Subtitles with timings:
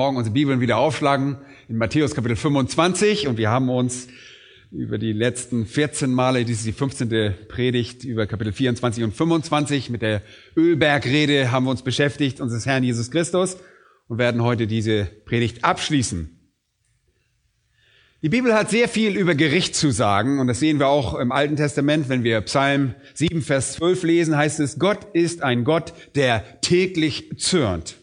[0.00, 1.36] Morgen unsere Bibeln wieder aufschlagen
[1.68, 4.08] in Matthäus Kapitel 25 und wir haben uns
[4.70, 7.34] über die letzten 14 Male, dies ist die 15.
[7.48, 10.22] Predigt über Kapitel 24 und 25 mit der
[10.56, 13.58] Ölbergrede haben wir uns beschäftigt, unseres Herrn Jesus Christus
[14.08, 16.50] und werden heute diese Predigt abschließen.
[18.22, 21.30] Die Bibel hat sehr viel über Gericht zu sagen und das sehen wir auch im
[21.30, 25.92] Alten Testament, wenn wir Psalm 7, Vers 12 lesen, heißt es, Gott ist ein Gott,
[26.14, 27.99] der täglich zürnt.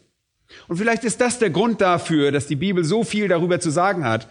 [0.68, 4.04] Und vielleicht ist das der Grund dafür, dass die Bibel so viel darüber zu sagen
[4.04, 4.28] hat,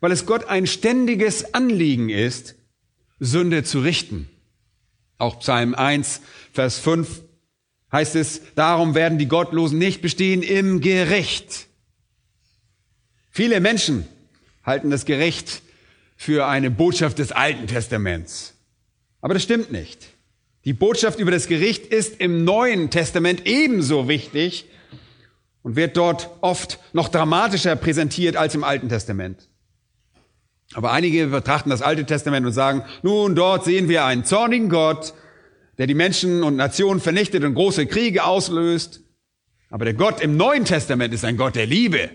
[0.00, 2.54] weil es Gott ein ständiges Anliegen ist,
[3.18, 4.28] Sünde zu richten.
[5.18, 6.20] Auch Psalm 1,
[6.52, 7.22] Vers 5
[7.90, 11.66] heißt es, darum werden die Gottlosen nicht bestehen im Gericht.
[13.30, 14.06] Viele Menschen
[14.62, 15.62] halten das Gericht
[16.16, 18.54] für eine Botschaft des Alten Testaments.
[19.20, 20.06] Aber das stimmt nicht.
[20.64, 24.66] Die Botschaft über das Gericht ist im Neuen Testament ebenso wichtig
[25.66, 29.48] und wird dort oft noch dramatischer präsentiert als im Alten Testament.
[30.74, 35.12] Aber einige betrachten das Alte Testament und sagen, nun, dort sehen wir einen zornigen Gott,
[35.76, 39.00] der die Menschen und Nationen vernichtet und große Kriege auslöst.
[39.68, 42.10] Aber der Gott im Neuen Testament ist ein Gott der Liebe.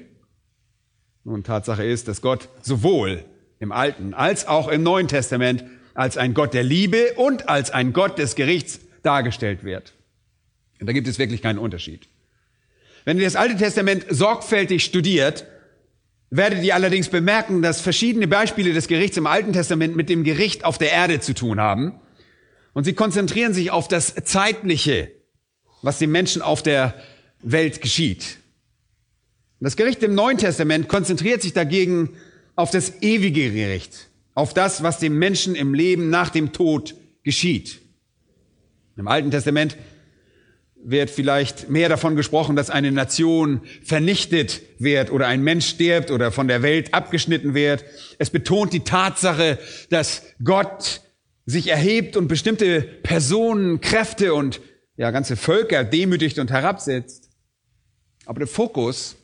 [1.25, 3.25] Nun, Tatsache ist, dass Gott sowohl
[3.59, 7.91] im Alten als auch im Neuen Testament als ein Gott der Liebe und als ein
[7.91, 9.91] Gott des Gerichts dargestellt wird.
[10.79, 12.07] Und da gibt es wirklich keinen Unterschied.
[13.05, 15.45] Wenn ihr das Alte Testament sorgfältig studiert,
[16.29, 20.63] werdet ihr allerdings bemerken, dass verschiedene Beispiele des Gerichts im Alten Testament mit dem Gericht
[20.65, 21.99] auf der Erde zu tun haben.
[22.73, 25.11] Und sie konzentrieren sich auf das Zeitliche,
[25.81, 26.95] was den Menschen auf der
[27.41, 28.37] Welt geschieht.
[29.59, 32.15] Das Gericht im Neuen Testament konzentriert sich dagegen
[32.55, 37.81] auf das ewige Gericht, auf das, was dem Menschen im Leben nach dem Tod geschieht.
[38.97, 39.77] Im Alten Testament
[40.83, 46.31] wird vielleicht mehr davon gesprochen, dass eine Nation vernichtet wird oder ein Mensch stirbt oder
[46.31, 47.83] von der Welt abgeschnitten wird.
[48.17, 49.59] Es betont die Tatsache,
[49.89, 51.01] dass Gott
[51.45, 54.61] sich erhebt und bestimmte Personen, Kräfte und
[54.97, 57.29] ja, ganze Völker demütigt und herabsetzt.
[58.25, 59.15] Aber der Fokus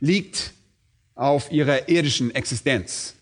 [0.00, 0.52] liegt
[1.14, 3.14] auf ihrer irdischen Existenz.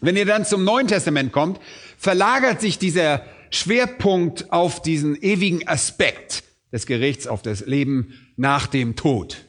[0.00, 1.60] Wenn ihr dann zum Neuen Testament kommt,
[1.98, 8.96] verlagert sich dieser Schwerpunkt auf diesen ewigen Aspekt des Gerichts, auf das Leben nach dem
[8.96, 9.44] Tod.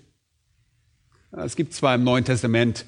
[1.32, 2.86] Es gibt zwar im Neuen Testament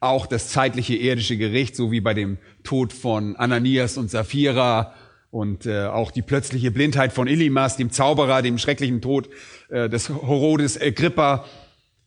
[0.00, 4.94] auch das zeitliche irdische Gericht, so wie bei dem Tod von Ananias und Sapphira
[5.30, 9.28] und äh, auch die plötzliche Blindheit von Elimas, dem Zauberer, dem schrecklichen Tod
[9.68, 11.44] äh, des Herodes Agrippa.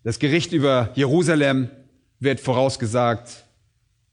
[0.04, 1.70] Das Gericht über Jerusalem
[2.20, 3.46] wird vorausgesagt,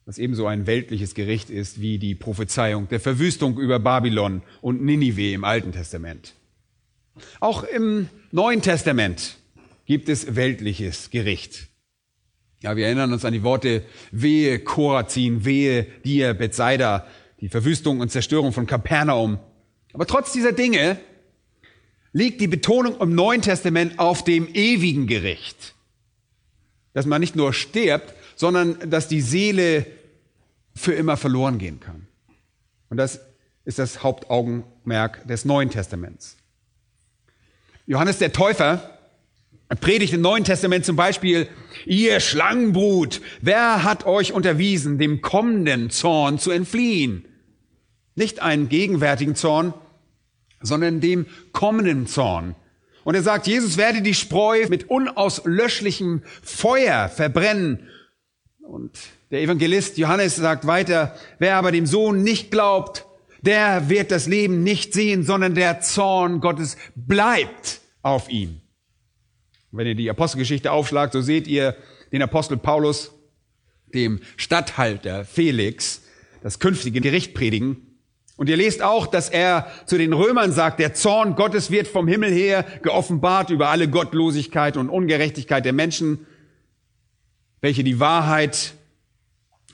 [0.06, 5.32] was ebenso ein weltliches Gericht ist wie die Prophezeiung der Verwüstung über Babylon und Ninive
[5.32, 6.34] im Alten Testament.
[7.40, 9.36] Auch im Neuen Testament
[9.84, 11.68] gibt es weltliches Gericht.
[12.62, 17.06] Ja, wir erinnern uns an die Worte Wehe Korazin, Wehe dir Bethsaida,
[17.40, 19.38] die Verwüstung und Zerstörung von Kapernaum.
[19.92, 20.98] Aber trotz dieser Dinge
[22.12, 25.74] liegt die Betonung im Neuen Testament auf dem ewigen Gericht.
[26.92, 29.86] Dass man nicht nur stirbt, sondern dass die Seele
[30.74, 32.06] für immer verloren gehen kann.
[32.90, 33.20] Und das
[33.64, 36.36] ist das Hauptaugenmerk des Neuen Testaments.
[37.86, 38.98] Johannes der Täufer
[39.80, 41.48] predigt im Neuen Testament zum Beispiel,
[41.86, 47.24] ihr Schlangenbrut, wer hat euch unterwiesen, dem kommenden Zorn zu entfliehen?
[48.14, 49.74] Nicht einen gegenwärtigen Zorn,
[50.60, 52.54] sondern dem kommenden Zorn.
[53.04, 57.88] Und er sagt, Jesus werde die Spreu mit unauslöschlichem Feuer verbrennen.
[58.60, 58.96] Und
[59.32, 63.06] der Evangelist Johannes sagt weiter, wer aber dem Sohn nicht glaubt,
[63.42, 68.60] der wird das Leben nicht sehen, sondern der Zorn Gottes bleibt auf ihm.
[69.72, 71.76] Wenn ihr die Apostelgeschichte aufschlagt, so seht ihr
[72.12, 73.12] den Apostel Paulus,
[73.94, 76.02] dem Statthalter Felix,
[76.42, 77.98] das künftige Gericht predigen.
[78.36, 82.08] Und ihr lest auch, dass er zu den Römern sagt, der Zorn Gottes wird vom
[82.08, 86.26] Himmel her geoffenbart über alle Gottlosigkeit und Ungerechtigkeit der Menschen,
[87.60, 88.74] welche die Wahrheit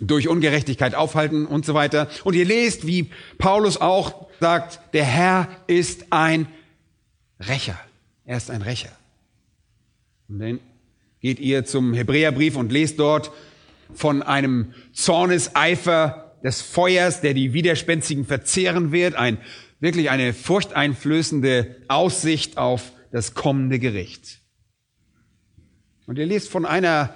[0.00, 2.08] durch Ungerechtigkeit aufhalten und so weiter.
[2.24, 6.46] Und ihr lest, wie Paulus auch sagt, der Herr ist ein
[7.40, 7.78] Rächer.
[8.24, 8.90] Er ist ein Rächer.
[10.28, 10.60] Und dann
[11.20, 13.30] geht ihr zum Hebräerbrief und lest dort
[13.94, 19.38] von einem Zorneseifer des Feuers, der die Widerspenstigen verzehren wird, ein,
[19.80, 24.40] wirklich eine furchteinflößende Aussicht auf das kommende Gericht.
[26.06, 27.12] Und ihr lest von einer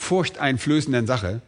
[0.00, 1.42] furchteinflößenden Sache.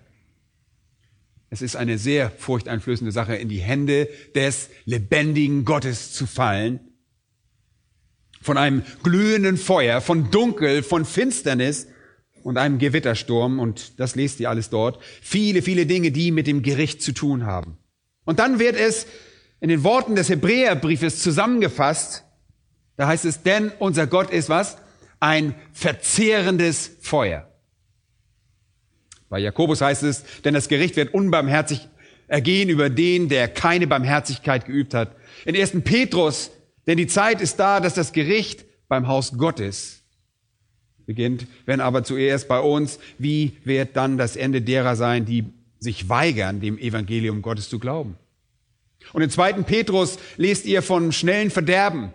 [1.50, 6.80] Es ist eine sehr furchteinflößende Sache, in die Hände des lebendigen Gottes zu fallen.
[8.40, 11.88] Von einem glühenden Feuer, von Dunkel, von Finsternis
[12.42, 13.58] und einem Gewittersturm.
[13.58, 15.02] Und das lest ihr alles dort.
[15.20, 17.78] Viele, viele Dinge, die mit dem Gericht zu tun haben.
[18.24, 19.06] Und dann wird es
[19.60, 22.24] in den Worten des Hebräerbriefes zusammengefasst.
[22.96, 24.76] Da heißt es, denn unser Gott ist was?
[25.20, 27.51] Ein verzehrendes Feuer.
[29.32, 31.88] Bei Jakobus heißt es, denn das Gericht wird unbarmherzig
[32.28, 35.16] ergehen über den, der keine Barmherzigkeit geübt hat.
[35.46, 35.80] In 1.
[35.84, 36.50] Petrus,
[36.86, 40.02] denn die Zeit ist da, dass das Gericht beim Haus Gottes
[41.06, 45.46] beginnt, wenn aber zuerst bei uns, wie wird dann das Ende derer sein, die
[45.78, 48.18] sich weigern, dem Evangelium Gottes zu glauben?
[49.14, 49.62] Und in 2.
[49.62, 52.12] Petrus lest ihr von schnellen Verderben,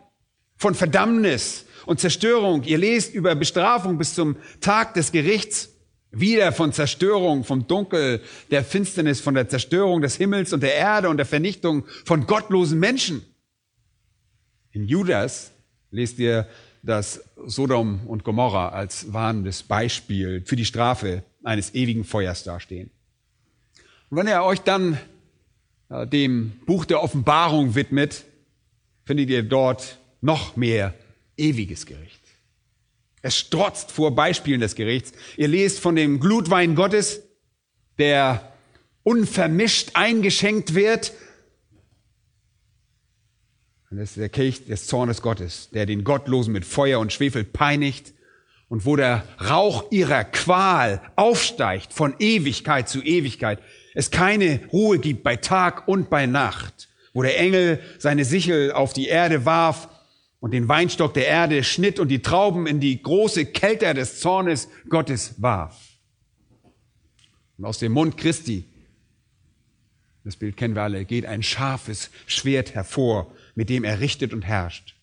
[0.56, 2.62] von Verdammnis und Zerstörung.
[2.62, 5.74] Ihr lest über Bestrafung bis zum Tag des Gerichts.
[6.19, 11.10] Wieder von Zerstörung, vom Dunkel, der Finsternis, von der Zerstörung des Himmels und der Erde
[11.10, 13.24] und der Vernichtung von gottlosen Menschen.
[14.72, 15.52] In Judas
[15.92, 16.48] lest ihr,
[16.84, 22.90] dass Sodom und Gomorra als warnendes Beispiel für die Strafe eines ewigen Feuers dastehen.
[24.10, 24.98] Und wenn ihr euch dann
[25.90, 28.25] äh, dem Buch der Offenbarung widmet,
[29.06, 30.94] findet ihr dort noch mehr
[31.38, 32.27] ewiges Gericht.
[33.28, 35.12] Es strotzt vor Beispielen des Gerichts.
[35.36, 37.24] Ihr lest von dem Glutwein Gottes,
[37.98, 38.54] der
[39.04, 41.12] unvermischt eingeschenkt wird.
[43.92, 47.44] Und das ist der Kelch des Zornes Gottes, der den Gottlosen mit Feuer und Schwefel
[47.44, 48.14] peinigt
[48.70, 53.60] und wo der Rauch ihrer Qual aufsteigt von Ewigkeit zu Ewigkeit.
[53.94, 58.94] Es keine Ruhe gibt bei Tag und bei Nacht, wo der Engel seine Sichel auf
[58.94, 59.90] die Erde warf
[60.39, 64.69] und den Weinstock der Erde schnitt und die Trauben in die große Kälte des Zornes
[64.89, 65.80] Gottes warf.
[67.57, 68.66] Und aus dem Mund Christi,
[70.24, 74.44] das Bild kennen wir alle, geht ein scharfes Schwert hervor, mit dem er richtet und
[74.44, 74.95] herrscht.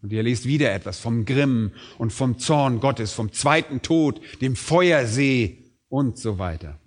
[0.00, 4.56] Und ihr lest wieder etwas vom Grimm und vom Zorn Gottes, vom zweiten Tod, dem
[4.56, 5.58] Feuersee
[5.88, 6.78] und so weiter.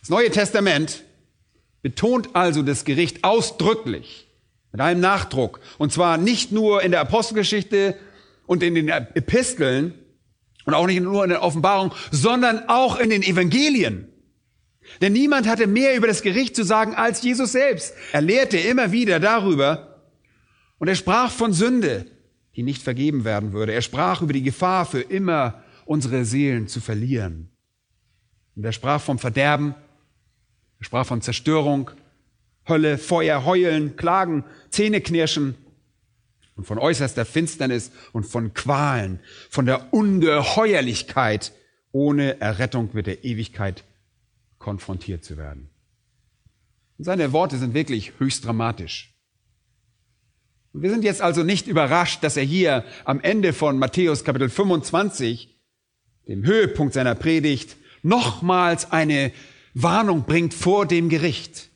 [0.00, 1.04] Das Neue Testament
[1.82, 4.25] betont also das Gericht ausdrücklich
[4.76, 5.60] mit einem Nachdruck.
[5.78, 7.96] Und zwar nicht nur in der Apostelgeschichte
[8.46, 9.94] und in den Episteln
[10.66, 14.08] und auch nicht nur in der Offenbarung, sondern auch in den Evangelien.
[15.00, 17.94] Denn niemand hatte mehr über das Gericht zu sagen als Jesus selbst.
[18.12, 20.02] Er lehrte immer wieder darüber
[20.78, 22.04] und er sprach von Sünde,
[22.54, 23.72] die nicht vergeben werden würde.
[23.72, 27.48] Er sprach über die Gefahr für immer unsere Seelen zu verlieren.
[28.54, 29.74] Und er sprach vom Verderben,
[30.78, 31.90] er sprach von Zerstörung,
[32.68, 35.54] Hölle, Feuer, Heulen, Klagen, Zähneknirschen
[36.56, 39.20] und von äußerster Finsternis und von Qualen,
[39.50, 41.52] von der Ungeheuerlichkeit,
[41.92, 43.84] ohne Errettung mit der Ewigkeit
[44.58, 45.70] konfrontiert zu werden.
[46.98, 49.14] Und seine Worte sind wirklich höchst dramatisch.
[50.72, 54.50] Und wir sind jetzt also nicht überrascht, dass er hier am Ende von Matthäus Kapitel
[54.50, 55.58] 25,
[56.28, 59.32] dem Höhepunkt seiner Predigt, nochmals eine
[59.74, 61.70] Warnung bringt vor dem Gericht.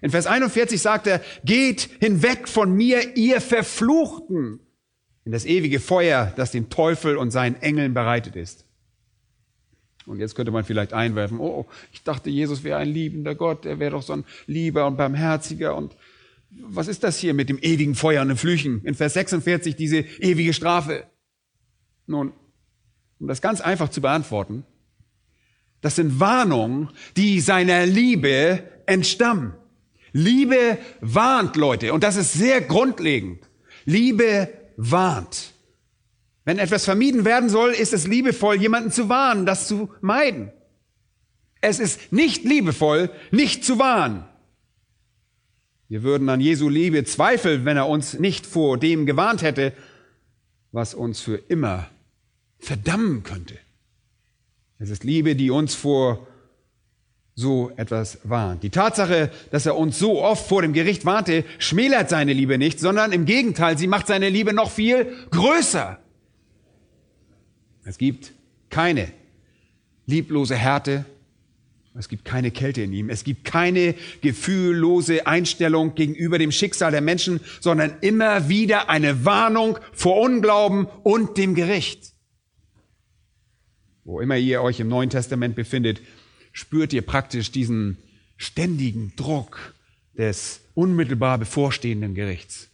[0.00, 4.60] In Vers 41 sagt er, geht hinweg von mir, ihr Verfluchten,
[5.24, 8.64] in das ewige Feuer, das dem Teufel und seinen Engeln bereitet ist.
[10.06, 13.78] Und jetzt könnte man vielleicht einwerfen, oh, ich dachte, Jesus wäre ein liebender Gott, er
[13.78, 15.76] wäre doch so ein lieber und barmherziger.
[15.76, 15.96] Und
[16.50, 18.82] was ist das hier mit dem ewigen Feuer und den Flüchen?
[18.84, 21.04] In Vers 46 diese ewige Strafe.
[22.06, 22.32] Nun,
[23.20, 24.64] um das ganz einfach zu beantworten,
[25.82, 29.57] das sind Warnungen, die seiner Liebe entstammen.
[30.18, 33.48] Liebe warnt, Leute, und das ist sehr grundlegend.
[33.84, 35.52] Liebe warnt.
[36.44, 40.50] Wenn etwas vermieden werden soll, ist es liebevoll, jemanden zu warnen, das zu meiden.
[41.60, 44.24] Es ist nicht liebevoll, nicht zu warnen.
[45.88, 49.72] Wir würden an Jesu Liebe zweifeln, wenn er uns nicht vor dem gewarnt hätte,
[50.72, 51.88] was uns für immer
[52.58, 53.56] verdammen könnte.
[54.80, 56.26] Es ist Liebe, die uns vor
[57.38, 58.64] so etwas warnt.
[58.64, 62.80] Die Tatsache, dass er uns so oft vor dem Gericht warnte, schmälert seine Liebe nicht,
[62.80, 66.00] sondern im Gegenteil, sie macht seine Liebe noch viel größer.
[67.84, 68.32] Es gibt
[68.70, 69.12] keine
[70.06, 71.04] lieblose Härte,
[71.94, 77.02] es gibt keine Kälte in ihm, es gibt keine gefühllose Einstellung gegenüber dem Schicksal der
[77.02, 82.14] Menschen, sondern immer wieder eine Warnung vor Unglauben und dem Gericht.
[84.02, 86.00] wo immer ihr euch im Neuen Testament befindet,
[86.58, 87.98] spürt ihr praktisch diesen
[88.36, 89.74] ständigen Druck
[90.16, 92.68] des unmittelbar bevorstehenden Gerichts.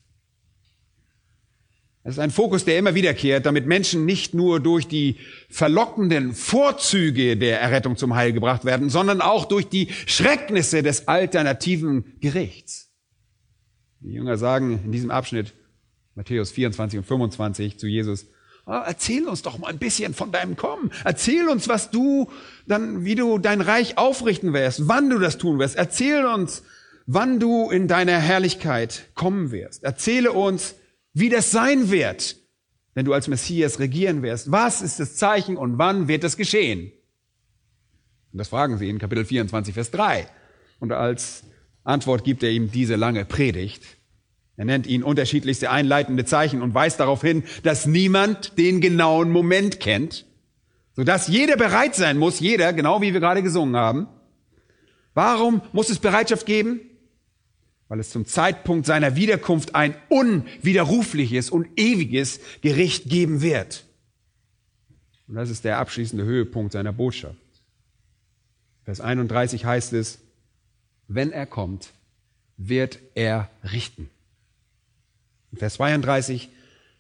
[2.02, 5.16] Es ist ein Fokus, der immer wiederkehrt, damit Menschen nicht nur durch die
[5.50, 12.18] verlockenden Vorzüge der Errettung zum Heil gebracht werden, sondern auch durch die Schrecknisse des alternativen
[12.20, 12.90] Gerichts.
[14.00, 15.52] Die Jünger sagen in diesem Abschnitt,
[16.14, 18.28] Matthäus 24 und 25 zu Jesus,
[18.66, 20.90] erzähl uns doch mal ein bisschen von deinem Kommen.
[21.04, 22.30] Erzähl uns, was du
[22.66, 25.76] dann, wie du dein Reich aufrichten wirst, wann du das tun wirst.
[25.76, 26.62] Erzähl uns,
[27.06, 29.85] wann du in deiner Herrlichkeit kommen wirst.
[29.85, 30.75] Erzähle uns,
[31.12, 32.37] wie das sein wird,
[32.94, 34.50] wenn du als Messias regieren wirst.
[34.50, 36.92] Was ist das Zeichen und wann wird das geschehen?
[38.33, 40.26] Und das fragen sie in Kapitel 24, Vers 3.
[40.80, 41.44] Und als
[41.85, 43.85] Antwort gibt er ihm diese lange Predigt.
[44.56, 49.80] Er nennt ihn unterschiedlichste einleitende Zeichen und weist darauf hin, dass niemand den genauen Moment
[49.80, 50.26] kennt,
[50.94, 54.06] sodass jeder bereit sein muss, jeder, genau wie wir gerade gesungen haben.
[55.14, 56.80] Warum muss es Bereitschaft geben?
[57.88, 63.84] weil es zum Zeitpunkt seiner Wiederkunft ein unwiderrufliches und ewiges Gericht geben wird.
[65.28, 67.37] Und das ist der abschließende Höhepunkt seiner Botschaft.
[68.84, 70.18] Vers 31 heißt es,
[71.08, 71.92] wenn er kommt,
[72.56, 74.11] wird er richten.
[75.54, 76.49] In Vers 32,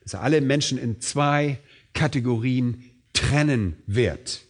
[0.02, 1.58] dass er alle Menschen in zwei
[1.92, 4.42] Kategorien trennen wird.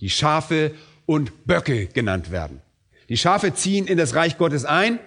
[0.00, 0.74] Die Schafe
[1.06, 2.60] und Böcke genannt werden.
[3.08, 4.98] Die Schafe ziehen in das Reich Gottes ein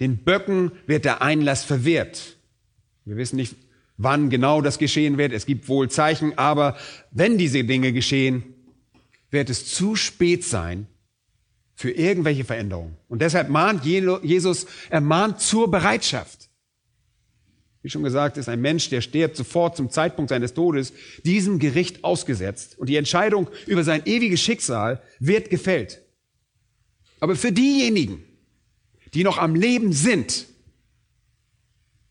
[0.00, 2.36] den Böcken wird der Einlass verwehrt.
[3.04, 3.56] Wir wissen nicht,
[3.96, 5.32] wann genau das geschehen wird.
[5.32, 6.76] Es gibt wohl Zeichen, aber
[7.10, 8.54] wenn diese Dinge geschehen,
[9.30, 10.86] wird es zu spät sein
[11.74, 12.96] für irgendwelche Veränderungen.
[13.08, 16.47] Und deshalb mahnt Jesus, er mahnt zur Bereitschaft.
[17.82, 20.92] Wie schon gesagt, ist ein Mensch, der stirbt sofort zum Zeitpunkt seines Todes,
[21.24, 22.78] diesem Gericht ausgesetzt.
[22.78, 26.02] Und die Entscheidung über sein ewiges Schicksal wird gefällt.
[27.20, 28.24] Aber für diejenigen,
[29.14, 30.46] die noch am Leben sind.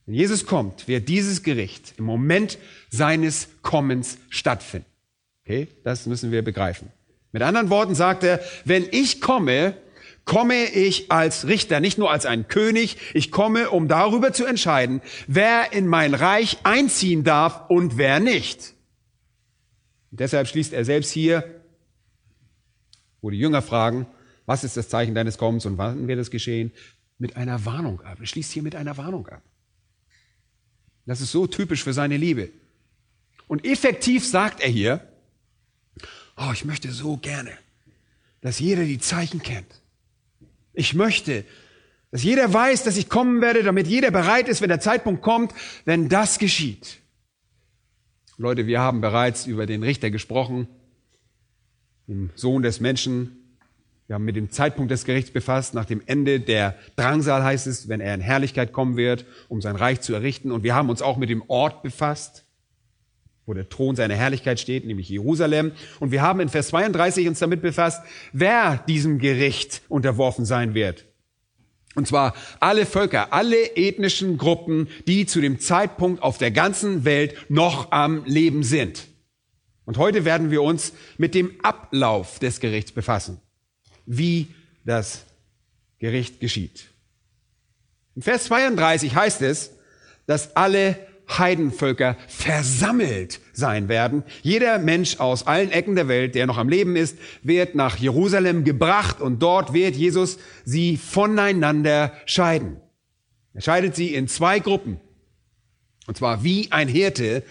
[0.06, 2.58] Wenn Jesus kommt, wird dieses Gericht im Moment
[2.90, 4.88] seines Kommens stattfinden.
[5.44, 6.90] Okay, das müssen wir begreifen.
[7.32, 9.76] Mit anderen Worten sagt er, wenn ich komme,
[10.28, 15.02] komme ich als Richter, nicht nur als ein König, ich komme, um darüber zu entscheiden,
[15.26, 18.76] wer in mein Reich einziehen darf und wer nicht.
[20.12, 21.62] Und deshalb schließt er selbst hier,
[23.22, 24.06] wo die Jünger fragen,
[24.46, 26.72] was ist das Zeichen deines Kommens und wann wird es geschehen?
[27.18, 28.20] Mit einer Warnung ab.
[28.20, 29.42] Er schließt hier mit einer Warnung ab.
[31.06, 32.50] Das ist so typisch für seine Liebe.
[33.48, 35.08] Und effektiv sagt er hier,
[36.36, 37.58] oh, ich möchte so gerne,
[38.42, 39.82] dass jeder die Zeichen kennt.
[40.78, 41.44] Ich möchte,
[42.12, 45.54] dass jeder weiß, dass ich kommen werde, damit jeder bereit ist, wenn der Zeitpunkt kommt,
[45.86, 47.00] wenn das geschieht.
[48.38, 50.68] Leute, wir haben bereits über den Richter gesprochen,
[52.08, 53.58] den Sohn des Menschen,
[54.06, 57.90] wir haben mit dem Zeitpunkt des Gerichts befasst, nach dem Ende der Drangsal heißt es,
[57.90, 60.52] wenn er in Herrlichkeit kommen wird, um sein Reich zu errichten.
[60.52, 62.46] Und wir haben uns auch mit dem Ort befasst,
[63.48, 65.72] wo der Thron seiner Herrlichkeit steht, nämlich Jerusalem.
[66.00, 71.06] Und wir haben in Vers 32 uns damit befasst, wer diesem Gericht unterworfen sein wird.
[71.96, 77.36] Und zwar alle Völker, alle ethnischen Gruppen, die zu dem Zeitpunkt auf der ganzen Welt
[77.50, 79.08] noch am Leben sind.
[79.86, 83.42] Und heute werden wir uns mit dem Ablauf des Gerichts befassen
[84.08, 84.48] wie
[84.86, 85.26] das
[86.00, 86.88] Gericht geschieht.
[88.16, 89.72] In Vers 32 heißt es,
[90.26, 90.98] dass alle
[91.28, 94.24] Heidenvölker versammelt sein werden.
[94.42, 98.64] Jeder Mensch aus allen Ecken der Welt, der noch am Leben ist, wird nach Jerusalem
[98.64, 102.78] gebracht und dort wird Jesus sie voneinander scheiden.
[103.54, 105.00] Er scheidet sie in zwei Gruppen.
[106.06, 107.44] Und zwar wie ein Hirte,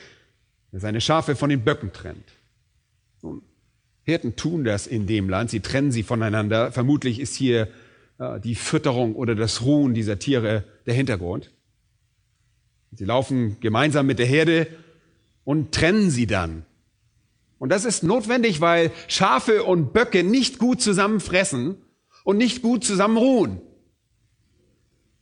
[0.72, 2.32] der seine Schafe von den Böcken trennt.
[3.22, 3.42] Nun,
[4.02, 6.72] Hirten tun das in dem Land, sie trennen sie voneinander.
[6.72, 7.68] Vermutlich ist hier
[8.18, 11.50] äh, die Fütterung oder das Ruhen dieser Tiere der Hintergrund.
[12.96, 14.66] Sie laufen gemeinsam mit der Herde
[15.44, 16.64] und trennen sie dann.
[17.58, 21.76] Und das ist notwendig, weil Schafe und Böcke nicht gut zusammen fressen
[22.24, 23.60] und nicht gut zusammen ruhen.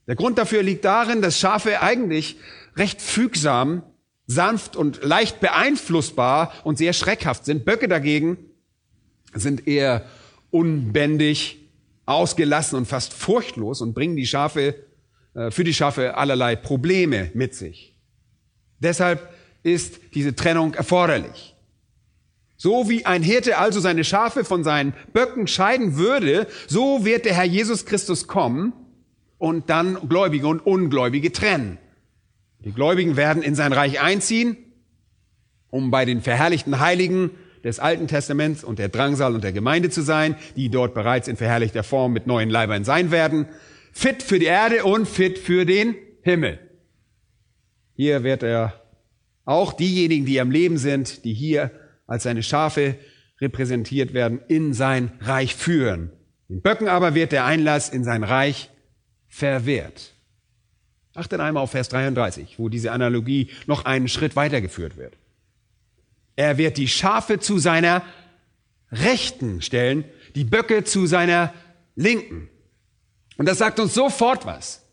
[0.07, 2.37] Der Grund dafür liegt darin, dass Schafe eigentlich
[2.77, 3.83] recht fügsam,
[4.27, 7.65] sanft und leicht beeinflussbar und sehr schreckhaft sind.
[7.65, 8.37] Böcke dagegen
[9.33, 10.05] sind eher
[10.49, 11.59] unbändig,
[12.05, 14.75] ausgelassen und fast furchtlos und bringen die Schafe,
[15.49, 17.95] für die Schafe allerlei Probleme mit sich.
[18.79, 19.29] Deshalb
[19.63, 21.55] ist diese Trennung erforderlich.
[22.57, 27.33] So wie ein Hirte also seine Schafe von seinen Böcken scheiden würde, so wird der
[27.33, 28.73] Herr Jesus Christus kommen
[29.37, 31.77] und dann Gläubige und Ungläubige trennen.
[32.59, 34.57] Die Gläubigen werden in sein Reich einziehen,
[35.69, 37.31] um bei den verherrlichten Heiligen
[37.63, 41.35] des Alten Testaments und der Drangsal und der Gemeinde zu sein, die dort bereits in
[41.35, 43.47] verherrlichter Form mit neuen Leibern sein werden.
[43.97, 46.59] Fit für die Erde und fit für den Himmel.
[47.93, 48.81] Hier wird er
[49.45, 51.71] auch diejenigen, die am Leben sind, die hier
[52.05, 52.97] als seine Schafe
[53.39, 56.11] repräsentiert werden, in sein Reich führen.
[56.49, 58.69] Den Böcken aber wird der Einlass in sein Reich
[59.29, 60.13] verwehrt.
[61.13, 65.17] Achtet einmal auf Vers 33, wo diese Analogie noch einen Schritt weitergeführt wird.
[66.35, 68.03] Er wird die Schafe zu seiner
[68.91, 70.03] Rechten stellen,
[70.35, 71.53] die Böcke zu seiner
[71.95, 72.49] Linken.
[73.37, 74.85] Und das sagt uns sofort was.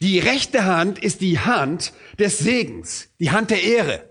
[0.00, 4.10] Die rechte Hand ist die Hand des Segens, die Hand der Ehre.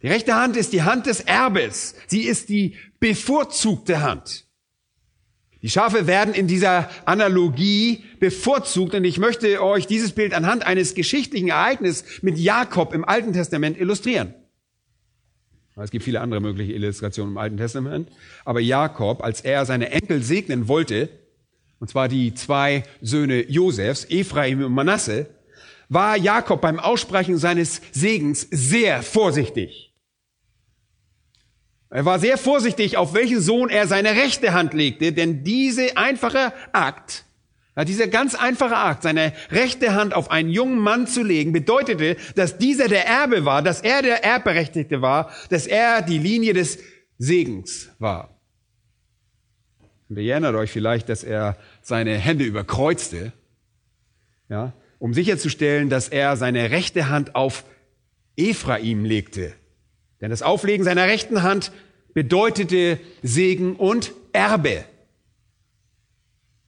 [0.00, 1.94] Die rechte Hand ist die Hand des Erbes.
[2.06, 4.44] Sie ist die bevorzugte Hand.
[5.62, 10.94] Die Schafe werden in dieser Analogie bevorzugt und ich möchte euch dieses Bild anhand eines
[10.94, 14.34] geschichtlichen Ereignisses mit Jakob im Alten Testament illustrieren.
[15.74, 18.10] Es gibt viele andere mögliche Illustrationen im Alten Testament,
[18.44, 21.08] aber Jakob, als er seine Enkel segnen wollte,
[21.84, 25.26] und zwar die zwei Söhne Josefs, Ephraim und Manasse,
[25.90, 29.92] war Jakob beim Aussprechen seines Segens sehr vorsichtig.
[31.90, 36.54] Er war sehr vorsichtig, auf welchen Sohn er seine rechte Hand legte, denn diese einfache
[36.72, 37.26] Akt,
[37.86, 42.56] dieser ganz einfache Akt, seine rechte Hand auf einen jungen Mann zu legen, bedeutete, dass
[42.56, 46.78] dieser der Erbe war, dass er der Erbberechtigte war, dass er die Linie des
[47.18, 48.33] Segens war.
[50.14, 53.32] Und ihr erinnert euch vielleicht, dass er seine Hände überkreuzte,
[54.48, 57.64] ja, um sicherzustellen, dass er seine rechte Hand auf
[58.36, 59.52] Ephraim legte.
[60.20, 61.72] Denn das Auflegen seiner rechten Hand
[62.12, 64.84] bedeutete Segen und Erbe.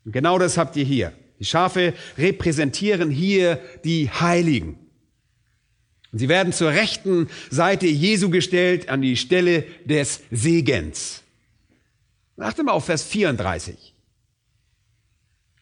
[0.04, 1.12] Und genau das habt ihr hier.
[1.38, 4.76] Die Schafe repräsentieren hier die Heiligen.
[6.10, 11.22] Und sie werden zur rechten Seite Jesu gestellt, an die Stelle des Segens.
[12.38, 13.94] Achte mal auf Vers 34.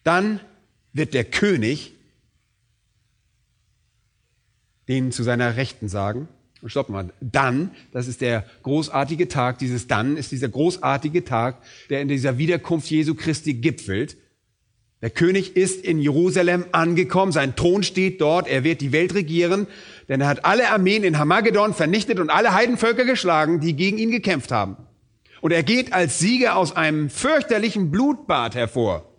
[0.03, 0.41] Dann
[0.93, 1.95] wird der König
[4.89, 6.29] denen zu seiner Rechten sagen,
[6.67, 12.01] stopp mal, dann, das ist der großartige Tag, dieses dann ist dieser großartige Tag, der
[12.01, 14.17] in dieser Wiederkunft Jesu Christi gipfelt.
[15.03, 19.67] Der König ist in Jerusalem angekommen, sein Thron steht dort, er wird die Welt regieren,
[20.09, 24.11] denn er hat alle Armeen in Hamagedon vernichtet und alle Heidenvölker geschlagen, die gegen ihn
[24.11, 24.77] gekämpft haben.
[25.45, 29.13] Und er geht als Sieger aus einem fürchterlichen Blutbad hervor.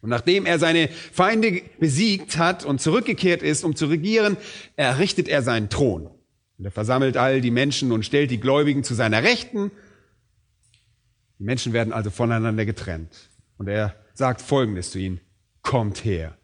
[0.00, 4.38] Und nachdem er seine Feinde besiegt hat und zurückgekehrt ist, um zu regieren,
[4.76, 6.06] errichtet er seinen Thron.
[6.56, 9.70] Und er versammelt all die Menschen und stellt die Gläubigen zu seiner Rechten.
[11.38, 13.28] Die Menschen werden also voneinander getrennt.
[13.58, 15.20] Und er sagt Folgendes zu ihnen.
[15.60, 16.38] Kommt her.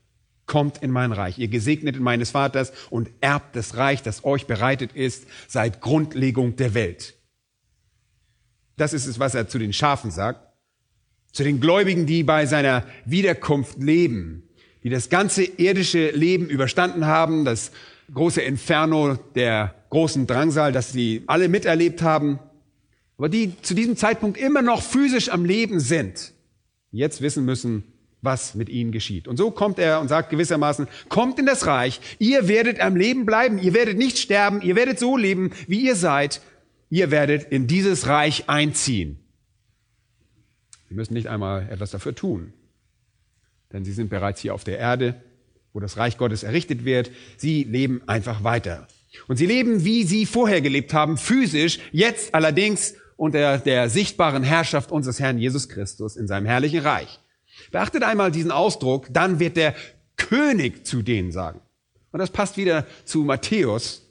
[0.45, 1.39] Kommt in mein Reich.
[1.39, 6.75] Ihr Gesegneten meines Vaters und erbt das Reich, das euch bereitet ist, seit Grundlegung der
[6.75, 7.16] Welt.
[8.77, 10.41] Das ist es, was er zu den Schafen sagt.
[11.33, 14.49] Zu den Gläubigen, die bei seiner Wiederkunft leben,
[14.83, 17.73] die das ganze irdische Leben überstanden haben, das
[18.13, 22.39] große Inferno der großen Drangsal, das sie alle miterlebt haben,
[23.19, 26.33] aber die zu diesem Zeitpunkt immer noch physisch am Leben sind,
[26.93, 27.85] jetzt wissen müssen,
[28.23, 29.29] was mit ihnen geschieht.
[29.29, 33.25] Und so kommt er und sagt gewissermaßen, kommt in das Reich, ihr werdet am Leben
[33.25, 36.41] bleiben, ihr werdet nicht sterben, ihr werdet so leben, wie ihr seid,
[36.91, 39.19] ihr werdet in dieses Reich einziehen.
[40.89, 42.53] Sie müssen nicht einmal etwas dafür tun,
[43.73, 45.21] denn sie sind bereits hier auf der Erde,
[45.73, 47.11] wo das Reich Gottes errichtet wird.
[47.37, 48.87] Sie leben einfach weiter.
[49.29, 54.93] Und sie leben, wie sie vorher gelebt haben, physisch, jetzt allerdings unter der sichtbaren Herrschaft
[54.93, 57.19] unseres Herrn Jesus Christus in seinem herrlichen Reich.
[57.73, 59.75] Beachtet einmal diesen Ausdruck, dann wird der
[60.17, 61.61] König zu denen sagen.
[62.13, 64.06] Und das passt wieder zu Matthäus.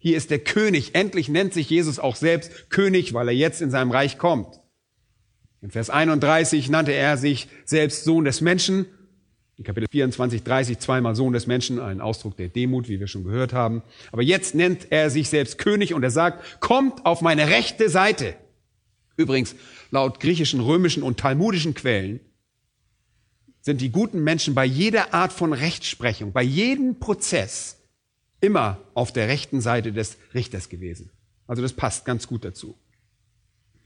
[0.00, 0.96] Hier ist der König.
[0.96, 4.58] Endlich nennt sich Jesus auch selbst König, weil er jetzt in seinem Reich kommt.
[5.62, 8.86] In Vers 31 nannte er sich selbst Sohn des Menschen
[9.60, 13.24] in Kapitel 24, 30 zweimal Sohn des Menschen, ein Ausdruck der Demut, wie wir schon
[13.24, 13.82] gehört haben.
[14.10, 18.36] Aber jetzt nennt er sich selbst König und er sagt, kommt auf meine rechte Seite.
[19.18, 19.54] Übrigens,
[19.90, 22.20] laut griechischen, römischen und talmudischen Quellen
[23.60, 27.79] sind die guten Menschen bei jeder Art von Rechtsprechung, bei jedem Prozess
[28.40, 31.10] immer auf der rechten Seite des Richters gewesen.
[31.46, 32.76] Also das passt ganz gut dazu.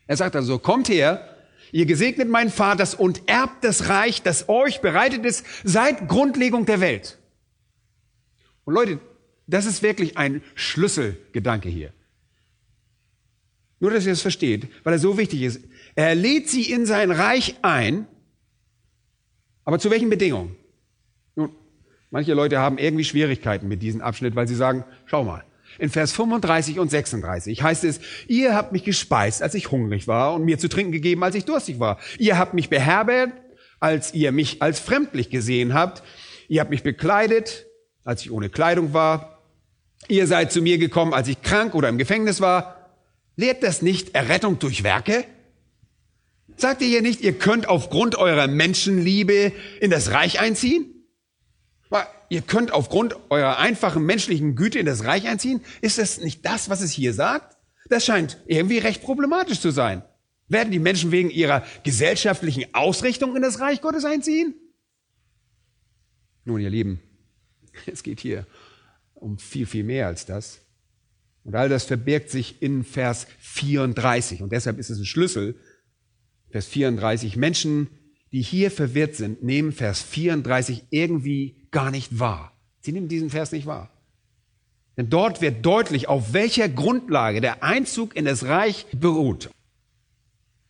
[0.07, 1.35] Er sagt also, kommt her,
[1.73, 6.81] Ihr gesegnet meinen Vaters und erbt das Reich, das euch bereitet ist seit Grundlegung der
[6.81, 7.19] Welt.
[8.65, 9.01] Und Leute,
[9.49, 11.93] das ist wirklich ein Schlüsselgedanke hier.
[13.81, 15.61] Nur, dass ihr es versteht, weil er so wichtig ist.
[15.97, 18.07] Er lädt sie in sein Reich ein,
[19.65, 20.57] aber zu welchen Bedingungen?
[22.15, 25.43] Manche Leute haben irgendwie Schwierigkeiten mit diesem Abschnitt, weil sie sagen, schau mal,
[25.81, 27.99] In Vers 35 und 36 heißt es,
[28.29, 31.45] ihr habt mich gespeist, als ich hungrig war und mir zu trinken gegeben, als ich
[31.45, 31.99] durstig war.
[32.17, 33.33] Ihr habt mich beherbergt,
[33.81, 36.05] als ihr mich als fremdlich gesehen habt.
[36.47, 37.67] Ihr habt mich bekleidet,
[38.05, 39.43] als ich ohne Kleidung war.
[40.07, 42.93] Ihr seid zu mir gekommen, als ich krank oder im Gefängnis war.
[43.35, 45.25] Lehrt das nicht Errettung durch Werke?
[46.57, 49.51] Sagt ihr hier nicht, ihr könnt aufgrund eurer Menschenliebe
[49.81, 50.94] in das Reich einziehen?
[52.29, 55.61] Ihr könnt aufgrund eurer einfachen menschlichen Güte in das Reich einziehen?
[55.81, 57.57] Ist das nicht das, was es hier sagt?
[57.89, 60.03] Das scheint irgendwie recht problematisch zu sein.
[60.49, 64.55] Werden die Menschen wegen ihrer gesellschaftlichen Ausrichtung in das Reich Gottes einziehen?
[66.45, 67.01] Nun, ihr Lieben,
[67.87, 68.47] es geht hier
[69.15, 70.61] um viel, viel mehr als das.
[71.45, 74.43] Und all das verbirgt sich in Vers 34.
[74.43, 75.57] Und deshalb ist es ein Schlüssel.
[76.51, 77.37] Vers 34.
[77.37, 77.89] Menschen,
[78.33, 82.53] die hier verwirrt sind, nehmen Vers 34 irgendwie gar nicht wahr.
[82.81, 83.91] Sie nehmen diesen Vers nicht wahr.
[84.97, 89.51] Denn dort wird deutlich, auf welcher Grundlage der Einzug in das Reich beruht.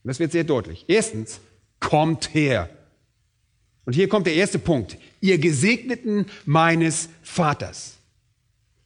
[0.03, 0.87] Das wird sehr deutlich.
[0.89, 1.41] Erstens,
[1.81, 2.69] kommt her.
[3.85, 4.97] Und hier kommt der erste Punkt.
[5.21, 7.97] Ihr Gesegneten meines Vaters.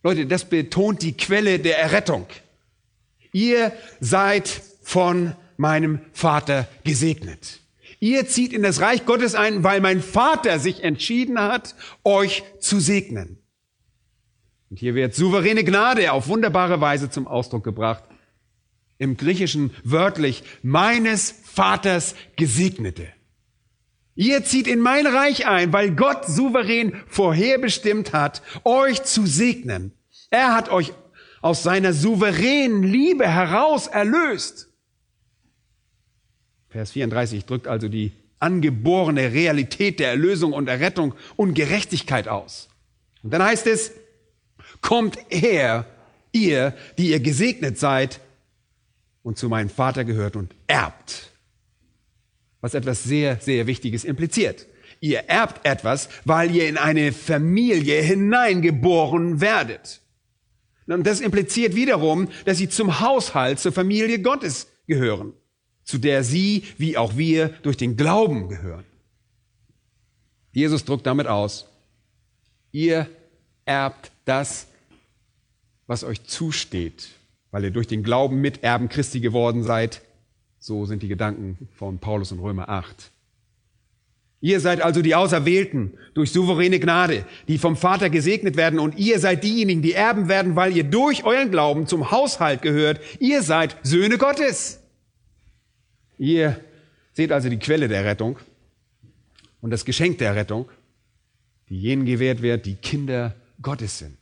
[0.03, 2.27] Leute, das betont die Quelle der Errettung.
[3.33, 4.49] Ihr seid
[4.83, 7.61] von meinem Vater gesegnet.
[8.01, 12.79] Ihr zieht in das Reich Gottes ein, weil mein Vater sich entschieden hat, euch zu
[12.81, 13.39] segnen.
[14.71, 18.05] Und hier wird souveräne Gnade auf wunderbare Weise zum Ausdruck gebracht
[18.99, 23.09] im Griechischen wörtlich meines Vaters Gesegnete.
[24.15, 29.93] Ihr zieht in mein Reich ein, weil Gott souverän vorherbestimmt hat, euch zu segnen.
[30.31, 30.93] Er hat euch
[31.41, 34.68] aus seiner souveränen Liebe heraus erlöst.
[36.69, 42.69] Vers 34 drückt also die angeborene Realität der Erlösung und Errettung und Gerechtigkeit aus.
[43.23, 43.93] Und dann heißt es,
[44.81, 45.87] kommt her,
[46.33, 48.21] ihr, die ihr gesegnet seid,
[49.23, 51.33] und zu meinem Vater gehört und erbt.
[52.61, 54.67] Was etwas sehr, sehr Wichtiges impliziert.
[55.01, 60.01] Ihr erbt etwas, weil ihr in eine Familie hineingeboren werdet.
[60.87, 65.35] Und das impliziert wiederum, dass sie zum Haushalt, zur Familie Gottes gehören,
[65.89, 68.85] zu der sie, wie auch wir, durch den Glauben gehören.
[70.53, 71.67] Jesus drückt damit aus,
[72.73, 73.09] ihr
[73.65, 74.67] erbt das,
[75.87, 77.09] was euch zusteht
[77.51, 80.03] weil ihr durch den Glauben Miterben Christi geworden seid.
[80.59, 83.11] So sind die Gedanken von Paulus in Römer 8.
[84.41, 89.19] Ihr seid also die Auserwählten durch souveräne Gnade, die vom Vater gesegnet werden und ihr
[89.19, 93.01] seid diejenigen, die erben werden, weil ihr durch euren Glauben zum Haushalt gehört.
[93.19, 94.81] Ihr seid Söhne Gottes.
[96.19, 96.61] Ihr
[97.13, 98.39] seht also die Quelle der Rettung
[99.61, 100.69] und das Geschenk der Rettung,
[101.69, 104.19] die jenen gewährt wird, die Kinder Gottes sind.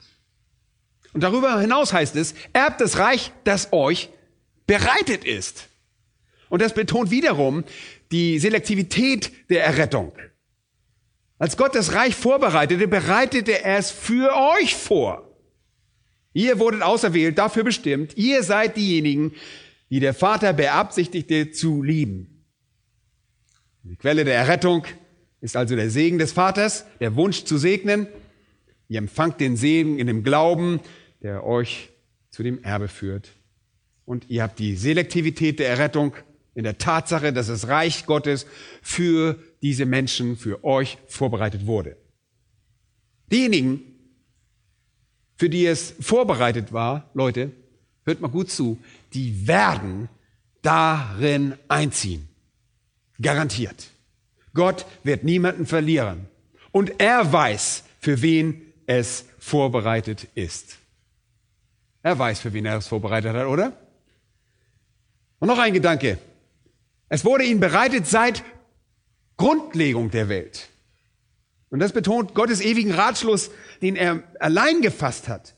[1.13, 4.11] Und darüber hinaus heißt es, erbt das Reich, das euch
[4.67, 5.69] bereitet ist.
[6.49, 7.65] Und das betont wiederum
[8.13, 10.13] die Selektivität der Errettung.
[11.39, 15.27] Als Gott das Reich vorbereitete, bereitete er es für euch vor.
[16.33, 18.17] Ihr wurdet auserwählt, dafür bestimmt.
[18.17, 19.35] Ihr seid diejenigen,
[19.91, 22.45] die der Vater beabsichtigte zu lieben.
[23.83, 24.85] Die Quelle der Errettung
[25.41, 28.09] ist also der Segen des Vaters, der Wunsch zu segnen.
[28.89, 30.81] Ihr empfangt den Segen in dem Glauben,
[31.23, 31.91] der euch
[32.31, 33.31] zu dem Erbe führt.
[34.05, 36.15] Und ihr habt die Selektivität der Errettung
[36.55, 38.47] in der Tatsache, dass das Reich Gottes
[38.83, 41.97] für diese Menschen, für euch vorbereitet wurde.
[43.31, 43.83] Diejenigen,
[45.37, 47.53] für die es vorbereitet war, Leute,
[48.05, 48.79] hört mal gut zu,
[49.17, 50.11] die werden
[50.61, 52.29] darin einziehen.
[53.21, 53.89] Garantiert.
[54.53, 56.29] Gott wird niemanden verlieren.
[56.71, 60.77] Und er weiß, für wen es vorbereitet ist.
[62.03, 63.73] Er weiß, für wen er es vorbereitet hat, oder?
[65.39, 66.19] Und noch ein Gedanke.
[67.09, 68.45] Es wurde ihnen bereitet seit
[69.39, 70.69] Grundlegung der Welt.
[71.71, 73.51] Und das betont Gottes ewigen Ratschluss,
[73.81, 75.56] den er allein gefasst hat.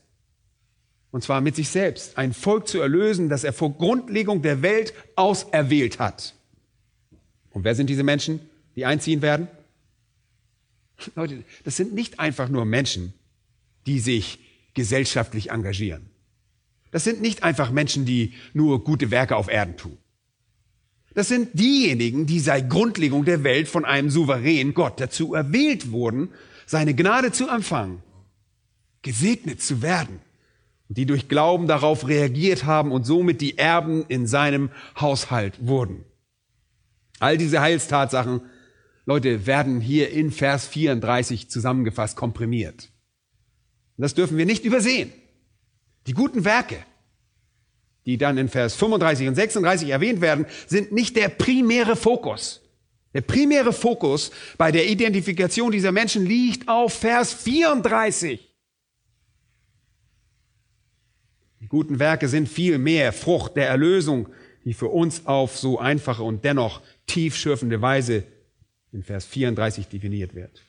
[1.11, 4.93] Und zwar mit sich selbst, ein Volk zu erlösen, das er vor Grundlegung der Welt
[5.15, 6.35] auserwählt hat.
[7.51, 8.41] Und wer sind diese Menschen,
[8.75, 9.47] die einziehen werden?
[11.15, 13.13] Leute, das sind nicht einfach nur Menschen,
[13.87, 14.39] die sich
[14.73, 16.09] gesellschaftlich engagieren.
[16.91, 19.97] Das sind nicht einfach Menschen, die nur gute Werke auf Erden tun.
[21.13, 26.29] Das sind diejenigen, die seit Grundlegung der Welt von einem souveränen Gott dazu erwählt wurden,
[26.65, 28.03] seine Gnade zu empfangen,
[29.01, 30.19] gesegnet zu werden,
[30.89, 36.03] die durch Glauben darauf reagiert haben und somit die Erben in seinem Haushalt wurden.
[37.19, 38.41] All diese Heilstatsachen,
[39.05, 42.89] Leute, werden hier in Vers 34 zusammengefasst, komprimiert.
[43.97, 45.11] Und das dürfen wir nicht übersehen.
[46.07, 46.77] Die guten Werke,
[48.05, 52.61] die dann in Vers 35 und 36 erwähnt werden, sind nicht der primäre Fokus.
[53.13, 58.49] Der primäre Fokus bei der Identifikation dieser Menschen liegt auf Vers 34.
[61.58, 64.29] Die guten Werke sind viel mehr Frucht der Erlösung,
[64.65, 68.23] die für uns auf so einfache und dennoch tiefschürfende Weise
[68.91, 70.63] in Vers 34 definiert wird.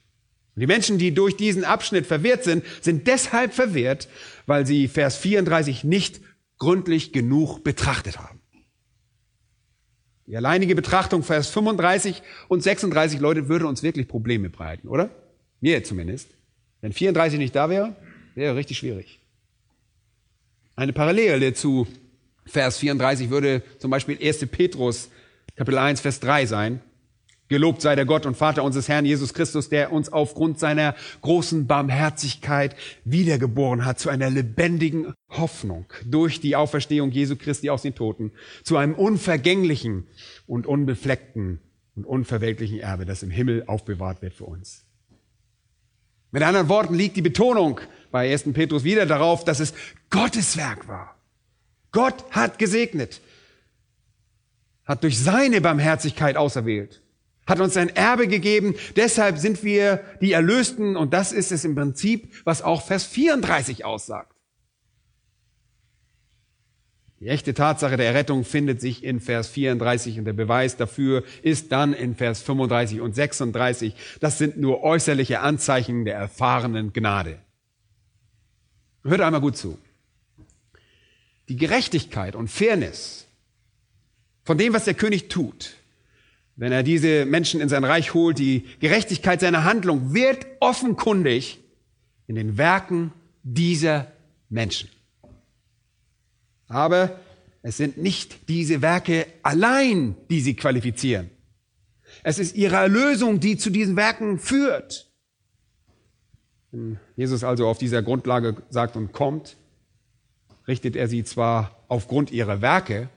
[0.55, 4.09] Und die Menschen, die durch diesen Abschnitt verwirrt sind, sind deshalb verwirrt,
[4.47, 6.21] weil sie Vers 34 nicht
[6.59, 8.41] gründlich genug betrachtet haben.
[10.27, 15.11] Die alleinige Betrachtung Vers 35 und 36 Leute würde uns wirklich Probleme bereiten, oder?
[15.61, 16.31] Mir zumindest.
[16.81, 17.97] Wenn 34 nicht da wäre,
[18.35, 19.20] wäre richtig schwierig.
[20.81, 21.87] Eine Parallele zu
[22.47, 24.47] Vers 34 würde zum Beispiel 1.
[24.47, 25.11] Petrus
[25.55, 26.81] Kapitel 1 Vers 3 sein.
[27.49, 31.67] Gelobt sei der Gott und Vater unseres Herrn Jesus Christus, der uns aufgrund seiner großen
[31.67, 38.33] Barmherzigkeit wiedergeboren hat zu einer lebendigen Hoffnung durch die Auferstehung Jesu Christi aus den Toten,
[38.65, 40.07] zu einem unvergänglichen
[40.47, 41.61] und unbefleckten
[41.95, 44.87] und unverweltlichen Erbe, das im Himmel aufbewahrt wird für uns.
[46.31, 48.53] Mit anderen Worten liegt die Betonung bei 1.
[48.53, 49.75] Petrus wieder darauf, dass es
[50.11, 51.17] Gottes Werk war.
[51.93, 53.21] Gott hat gesegnet,
[54.85, 57.03] hat durch seine Barmherzigkeit auserwählt
[57.51, 58.77] hat uns ein Erbe gegeben.
[58.97, 63.85] Deshalb sind wir die Erlösten und das ist es im Prinzip, was auch Vers 34
[63.85, 64.33] aussagt.
[67.21, 71.71] Die echte Tatsache der Errettung findet sich in Vers 34 und der Beweis dafür ist
[71.71, 73.95] dann in Vers 35 und 36.
[74.21, 77.39] Das sind nur äußerliche Anzeichen der erfahrenen Gnade.
[79.05, 79.79] Hört einmal gut zu.
[81.51, 83.27] Die Gerechtigkeit und Fairness
[84.43, 85.75] von dem, was der König tut,
[86.57, 91.59] wenn er diese Menschen in sein Reich holt, die Gerechtigkeit seiner Handlung wird offenkundig
[92.27, 94.11] in den Werken dieser
[94.49, 94.89] Menschen.
[96.71, 97.19] Aber
[97.63, 101.31] es sind nicht diese Werke allein, die sie qualifizieren.
[102.23, 105.11] Es ist ihre Erlösung, die zu diesen Werken führt.
[106.71, 109.57] Wenn Jesus also auf dieser Grundlage sagt und kommt,
[110.69, 113.09] richtet er sie zwar aufgrund ihrer Werke,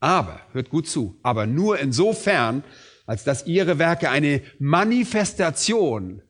[0.00, 2.62] aber, hört gut zu, aber nur insofern,
[3.06, 6.20] als dass ihre Werke eine Manifestation,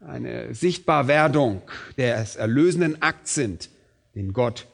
[0.00, 1.62] eine Sichtbarwerdung
[1.96, 3.70] des erlösenden Akts sind,
[4.16, 4.66] den Gott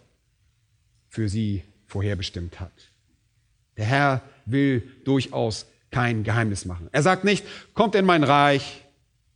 [1.16, 2.90] für sie vorherbestimmt hat.
[3.79, 6.90] Der Herr will durchaus kein Geheimnis machen.
[6.92, 8.85] Er sagt nicht, kommt in mein Reich,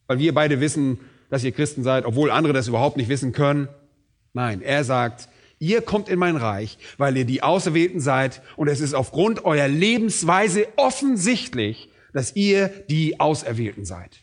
[0.07, 3.69] weil wir beide wissen, dass ihr Christen seid, obwohl andere das überhaupt nicht wissen können.
[4.35, 8.81] Nein, er sagt, Ihr kommt in mein Reich, weil ihr die Auserwählten seid und es
[8.81, 14.23] ist aufgrund eurer Lebensweise offensichtlich, dass ihr die Auserwählten seid.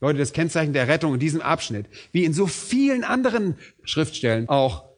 [0.00, 4.89] Leute, das Kennzeichen der Rettung in diesem Abschnitt, wie in so vielen anderen Schriftstellen auch,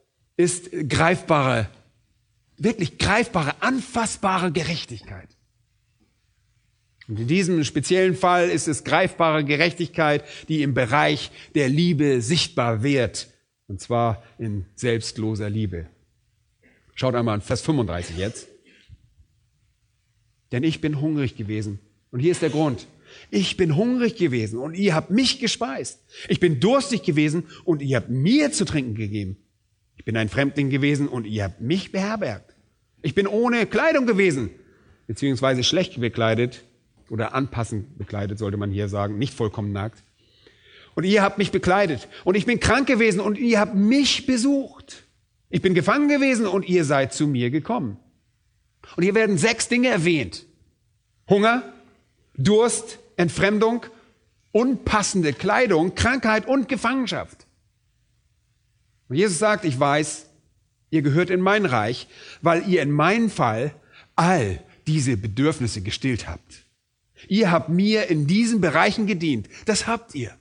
[0.42, 1.68] ist greifbare,
[2.59, 5.28] wirklich greifbare, anfassbare Gerechtigkeit.
[7.09, 12.83] Und in diesem speziellen Fall ist es greifbare Gerechtigkeit, die im Bereich der Liebe sichtbar
[12.83, 13.28] wird
[13.66, 15.88] und zwar in selbstloser Liebe.
[16.94, 18.48] Schaut einmal an Vers 35 jetzt.
[20.52, 21.81] Denn ich bin hungrig gewesen.
[22.11, 22.87] Und hier ist der Grund.
[23.31, 26.00] Ich bin hungrig gewesen und ihr habt mich gespeist.
[26.28, 29.37] Ich bin durstig gewesen und ihr habt mir zu trinken gegeben.
[30.02, 32.56] Ich bin ein Fremdling gewesen und ihr habt mich beherbergt.
[33.02, 34.50] Ich bin ohne Kleidung gewesen,
[35.06, 36.64] beziehungsweise schlecht bekleidet
[37.08, 40.02] oder anpassend bekleidet, sollte man hier sagen, nicht vollkommen nackt.
[40.96, 42.08] Und ihr habt mich bekleidet.
[42.24, 45.04] Und ich bin krank gewesen und ihr habt mich besucht.
[45.50, 47.96] Ich bin gefangen gewesen und ihr seid zu mir gekommen.
[48.96, 50.46] Und hier werden sechs Dinge erwähnt.
[51.28, 51.62] Hunger,
[52.36, 53.86] Durst, Entfremdung,
[54.50, 57.41] unpassende Kleidung, Krankheit und Gefangenschaft.
[59.08, 60.26] Und Jesus sagt, ich weiß,
[60.90, 62.08] ihr gehört in mein Reich,
[62.40, 63.74] weil ihr in meinem Fall
[64.16, 66.64] all diese Bedürfnisse gestillt habt.
[67.28, 69.48] Ihr habt mir in diesen Bereichen gedient.
[69.66, 70.36] Das habt ihr.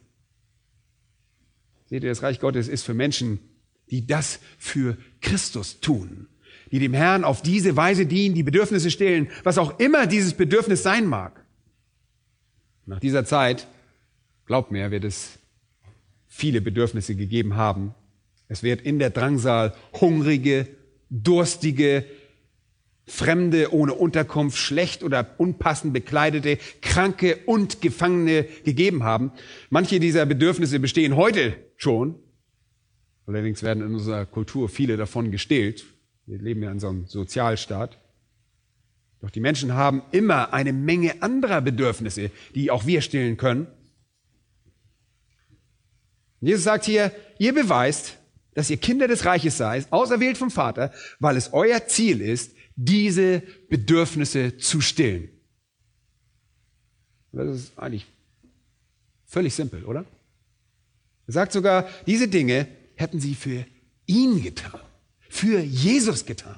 [1.86, 3.39] Seht ihr, das Reich Gottes ist für Menschen,
[3.89, 6.28] die das für Christus tun,
[6.71, 10.84] die dem Herrn auf diese Weise dienen, die Bedürfnisse stillen, was auch immer dieses Bedürfnis
[10.84, 11.45] sein mag.
[12.86, 13.67] Nach dieser Zeit,
[14.45, 15.38] glaubt mir, wird es
[16.28, 17.93] viele Bedürfnisse gegeben haben.
[18.52, 20.68] Es wird in der Drangsal hungrige,
[21.10, 22.04] durstige,
[23.06, 29.32] Fremde ohne Unterkunft, schlecht oder unpassend bekleidete, Kranke und Gefangene gegeben haben.
[29.70, 32.20] Manche dieser Bedürfnisse bestehen heute schon.
[33.26, 35.86] Allerdings werden in unserer Kultur viele davon gestillt.
[36.26, 38.00] Wir leben ja in so einem Sozialstaat.
[39.22, 43.68] Doch die Menschen haben immer eine Menge anderer Bedürfnisse, die auch wir stillen können.
[46.42, 48.18] Jesus sagt hier, ihr beweist,
[48.54, 53.44] dass ihr Kinder des Reiches seid, auserwählt vom Vater, weil es euer Ziel ist, diese
[53.70, 55.30] Bedürfnisse zu stillen.
[57.32, 58.06] Das ist eigentlich
[59.26, 60.06] völlig simpel, oder?
[61.28, 63.66] Er sagt sogar, diese Dinge hätten sie für
[64.06, 64.80] ihn getan,
[65.30, 66.58] für Jesus getan.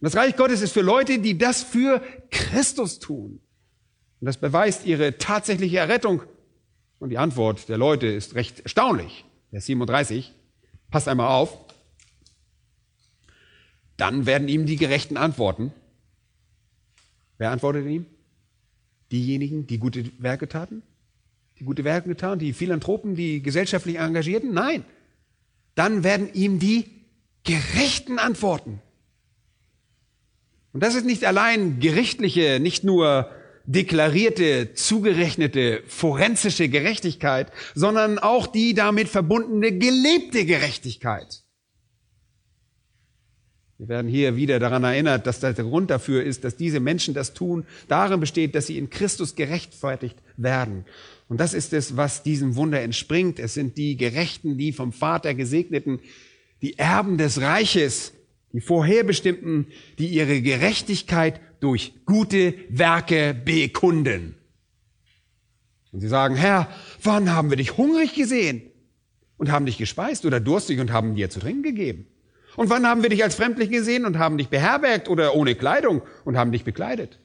[0.00, 3.40] Und das Reich Gottes ist für Leute, die das für Christus tun.
[4.20, 6.22] Und das beweist ihre tatsächliche Errettung.
[6.98, 9.24] Und die Antwort der Leute ist recht erstaunlich.
[9.50, 10.34] Vers 37.
[10.90, 11.56] Passt einmal auf.
[13.96, 15.72] Dann werden ihm die Gerechten antworten.
[17.38, 18.06] Wer antwortet ihm?
[19.12, 20.82] Diejenigen, die gute Werke taten?
[21.58, 24.54] Die gute Werke getan, die Philanthropen, die gesellschaftlich Engagierten?
[24.54, 24.84] Nein.
[25.74, 26.86] Dann werden ihm die
[27.44, 28.80] Gerechten antworten.
[30.72, 33.30] Und das ist nicht allein gerichtliche, nicht nur
[33.72, 41.42] deklarierte, zugerechnete forensische Gerechtigkeit, sondern auch die damit verbundene gelebte Gerechtigkeit.
[43.78, 47.32] Wir werden hier wieder daran erinnert, dass der Grund dafür ist, dass diese Menschen das
[47.32, 50.84] tun, darin besteht, dass sie in Christus gerechtfertigt werden.
[51.28, 53.38] Und das ist es, was diesem Wunder entspringt.
[53.38, 56.00] Es sind die Gerechten, die vom Vater gesegneten,
[56.60, 58.12] die Erben des Reiches,
[58.52, 64.34] die Vorherbestimmten, die ihre Gerechtigkeit durch gute Werke bekunden.
[65.92, 66.68] Und sie sagen, Herr,
[67.02, 68.62] wann haben wir dich hungrig gesehen
[69.36, 72.06] und haben dich gespeist oder durstig und haben dir zu trinken gegeben?
[72.56, 76.02] Und wann haben wir dich als Fremdling gesehen und haben dich beherbergt oder ohne Kleidung
[76.24, 77.18] und haben dich bekleidet?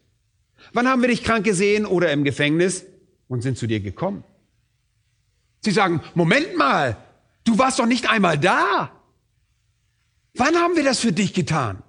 [0.73, 2.85] Wann haben wir dich krank gesehen oder im Gefängnis
[3.27, 4.23] und sind zu dir gekommen?
[5.61, 6.97] Sie sagen, Moment mal,
[7.43, 8.91] du warst doch nicht einmal da.
[10.35, 11.81] Wann haben wir das für dich getan?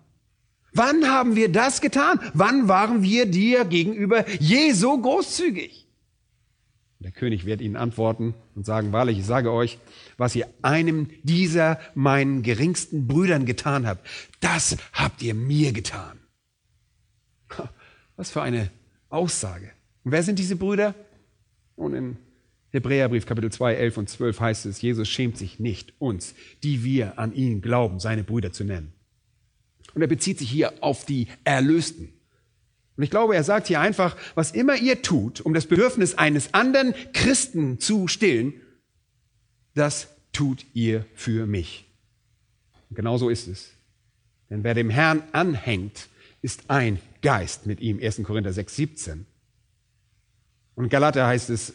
[0.77, 2.21] Wann haben wir das getan?
[2.35, 5.87] Wann waren wir dir gegenüber je so großzügig?
[6.99, 9.79] Der König wird ihnen antworten und sagen, wahrlich, ich sage euch,
[10.17, 14.07] was ihr einem dieser meinen geringsten Brüdern getan habt,
[14.41, 16.19] das habt ihr mir getan.
[18.17, 18.71] Was für eine
[19.09, 19.71] Aussage.
[20.05, 20.95] Und wer sind diese Brüder?
[21.77, 22.17] Und in
[22.71, 27.19] Hebräerbrief Kapitel 2, 11 und 12 heißt es, Jesus schämt sich nicht, uns, die wir
[27.19, 28.96] an ihn glauben, seine Brüder zu nennen.
[29.97, 32.13] Und er bezieht sich hier auf die Erlösten.
[32.99, 36.53] Und ich glaube, er sagt hier einfach, was immer ihr tut, um das Bedürfnis eines
[36.53, 38.53] anderen Christen zu stillen,
[39.73, 41.87] das tut ihr für mich.
[42.91, 43.71] Und genau so ist es.
[44.51, 46.09] Denn wer dem Herrn anhängt,
[46.43, 47.99] ist ein Geist mit ihm.
[47.99, 48.23] 1.
[48.23, 49.27] Korinther 6, 17.
[50.75, 51.73] Und Galater heißt es,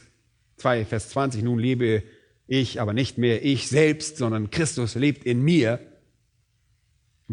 [0.57, 2.03] 2, Vers 20, nun lebe
[2.45, 5.79] ich, aber nicht mehr ich selbst, sondern Christus lebt in mir.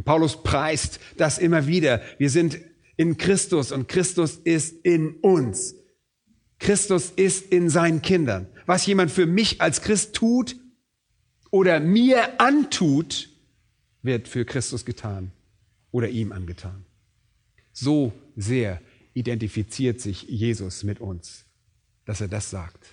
[0.05, 2.03] Paulus preist das immer wieder.
[2.19, 2.59] Wir sind
[2.97, 5.75] in Christus und Christus ist in uns.
[6.59, 8.49] Christus ist in seinen Kindern.
[8.67, 10.57] Was jemand für mich als Christ tut
[11.51, 13.31] oder mir antut,
[14.03, 15.33] wird für Christus getan
[15.91, 16.85] oder ihm angetan.
[17.73, 18.81] So sehr
[19.15, 21.45] identifiziert sich Jesus mit uns,
[22.05, 22.87] dass er das sagt.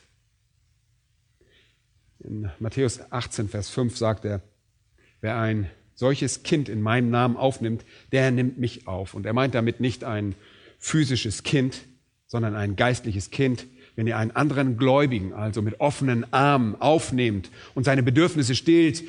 [2.19, 4.41] In Matthäus 18, Vers 5 sagt er,
[5.21, 9.13] wer ein solches Kind in meinem Namen aufnimmt, der nimmt mich auf.
[9.13, 10.35] Und er meint damit nicht ein
[10.77, 11.81] physisches Kind,
[12.27, 13.65] sondern ein geistliches Kind.
[13.95, 19.03] Wenn ihr einen anderen Gläubigen, also mit offenen Armen aufnehmt und seine Bedürfnisse stillt,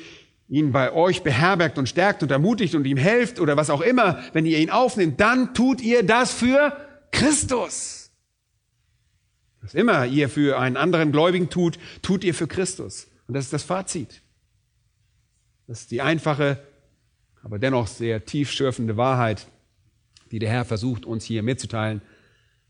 [0.47, 4.23] ihn bei euch beherbergt und stärkt und ermutigt und ihm helft oder was auch immer,
[4.31, 6.77] wenn ihr ihn aufnehmt, dann tut ihr das für
[7.11, 8.11] Christus.
[9.61, 13.07] Was immer ihr für einen anderen Gläubigen tut, tut ihr für Christus.
[13.27, 14.21] Und das ist das Fazit.
[15.67, 16.59] Das ist die einfache,
[17.47, 19.47] aber dennoch sehr tiefschürfende Wahrheit,
[20.31, 22.01] die der Herr versucht, uns hier mitzuteilen.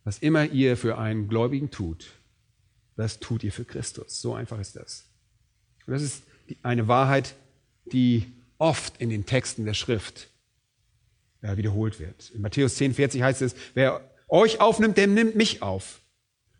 [0.03, 2.11] Was immer ihr für einen Gläubigen tut,
[2.95, 4.21] das tut ihr für Christus.
[4.21, 5.09] So einfach ist das.
[5.87, 6.21] Und das ist
[6.61, 7.33] eine Wahrheit,
[7.91, 10.29] die oft in den Texten der Schrift
[11.41, 12.29] wiederholt wird.
[12.35, 16.01] In Matthäus 10, 40 heißt es, wer euch aufnimmt, der nimmt mich auf.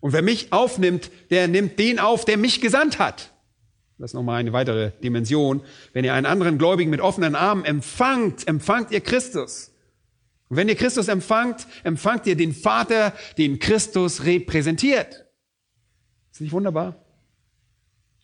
[0.00, 3.30] Und wer mich aufnimmt, der nimmt den auf, der mich gesandt hat.
[3.98, 5.62] Das ist nochmal eine weitere Dimension.
[5.92, 9.72] Wenn ihr einen anderen Gläubigen mit offenen Armen empfangt, empfangt ihr Christus.
[10.48, 15.26] Und wenn ihr Christus empfangt, empfangt ihr den Vater, den Christus repräsentiert.
[16.32, 17.04] Ist nicht wunderbar?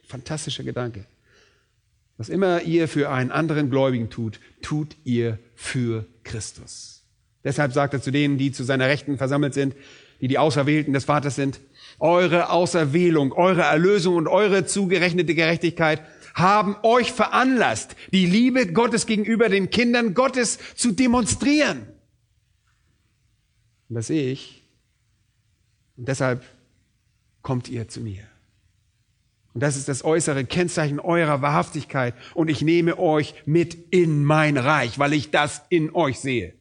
[0.07, 1.07] Fantastischer Gedanke.
[2.17, 7.03] Was immer ihr für einen anderen Gläubigen tut, tut ihr für Christus.
[7.43, 9.75] Deshalb sagt er zu denen, die zu seiner Rechten versammelt sind,
[10.21, 11.61] die die Auserwählten des Vaters sind.
[11.99, 16.03] Eure Auserwählung, eure Erlösung und eure zugerechnete Gerechtigkeit
[16.35, 21.87] haben euch veranlasst, die Liebe Gottes gegenüber den Kindern Gottes zu demonstrieren.
[23.89, 24.65] Und das sehe ich.
[25.97, 26.45] Und deshalb
[27.43, 28.25] kommt ihr zu mir.
[29.53, 32.15] Und das ist das äußere Kennzeichen eurer Wahrhaftigkeit.
[32.35, 36.55] Und ich nehme euch mit in mein Reich, weil ich das in euch sehe.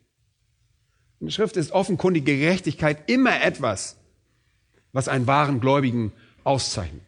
[1.19, 3.97] In der Schrift ist offenkundige Gerechtigkeit immer etwas,
[4.93, 6.13] was einen wahren Gläubigen
[6.43, 7.03] auszeichnet.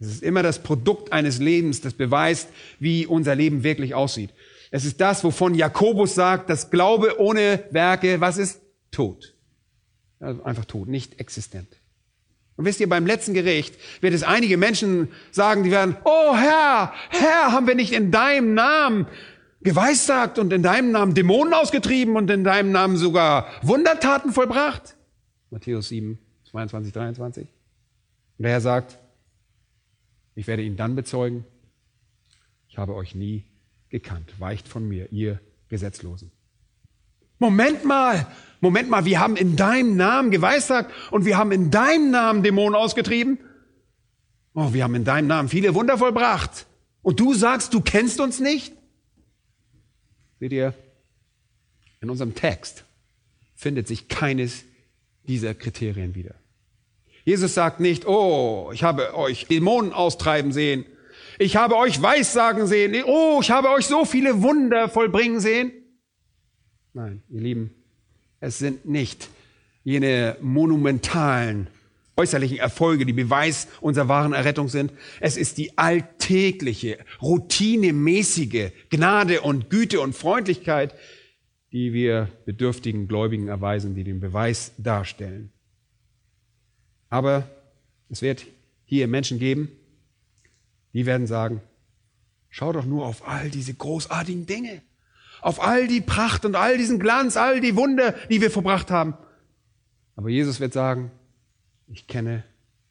[0.00, 4.30] Es ist immer das Produkt eines Lebens, das beweist, wie unser Leben wirklich aussieht.
[4.70, 8.60] Es ist das, wovon Jakobus sagt, dass Glaube ohne Werke, was ist?
[8.90, 9.34] Tot.
[10.20, 11.68] Also einfach tot, nicht existent.
[12.56, 16.92] Und wisst ihr, beim letzten Gericht wird es einige Menschen sagen, die werden, oh Herr,
[17.10, 19.06] Herr, haben wir nicht in deinem Namen
[19.62, 24.96] geweissagt und in deinem Namen Dämonen ausgetrieben und in deinem Namen sogar Wundertaten vollbracht?
[25.50, 26.18] Matthäus 7,
[26.50, 27.48] 22, 23.
[28.38, 28.98] Und der Herr sagt,
[30.34, 31.44] ich werde ihn dann bezeugen,
[32.68, 33.44] ich habe euch nie
[33.88, 34.38] gekannt.
[34.38, 36.30] Weicht von mir, ihr Gesetzlosen.
[37.38, 38.26] Moment mal,
[38.60, 42.74] Moment mal, wir haben in deinem Namen geweissagt und wir haben in deinem Namen Dämonen
[42.74, 43.38] ausgetrieben.
[44.54, 46.66] Oh, wir haben in deinem Namen viele Wunder vollbracht.
[47.02, 48.74] Und du sagst, du kennst uns nicht?
[50.40, 50.74] Seht ihr,
[52.00, 52.84] in unserem Text
[53.54, 54.64] findet sich keines
[55.28, 56.34] dieser Kriterien wieder.
[57.24, 60.86] Jesus sagt nicht, oh, ich habe euch Dämonen austreiben sehen
[61.38, 63.04] ich habe euch Weissagen sehen.
[63.06, 65.72] Oh, ich habe euch so viele Wunder vollbringen sehen.
[66.94, 67.74] Nein, ihr Lieben,
[68.40, 69.28] es sind nicht
[69.84, 71.68] jene monumentalen
[72.16, 74.92] äußerlichen Erfolge, die Beweis unserer wahren Errettung sind.
[75.20, 80.94] Es ist die alltägliche, routinemäßige Gnade und Güte und Freundlichkeit,
[81.72, 85.52] die wir bedürftigen Gläubigen erweisen, die den Beweis darstellen.
[87.10, 87.48] Aber
[88.08, 88.46] es wird
[88.84, 89.70] hier Menschen geben,
[90.94, 91.60] die werden sagen,
[92.48, 94.82] schau doch nur auf all diese großartigen Dinge,
[95.40, 99.14] auf all die Pracht und all diesen Glanz, all die Wunder, die wir verbracht haben.
[100.16, 101.10] Aber Jesus wird sagen,
[101.86, 102.44] ich kenne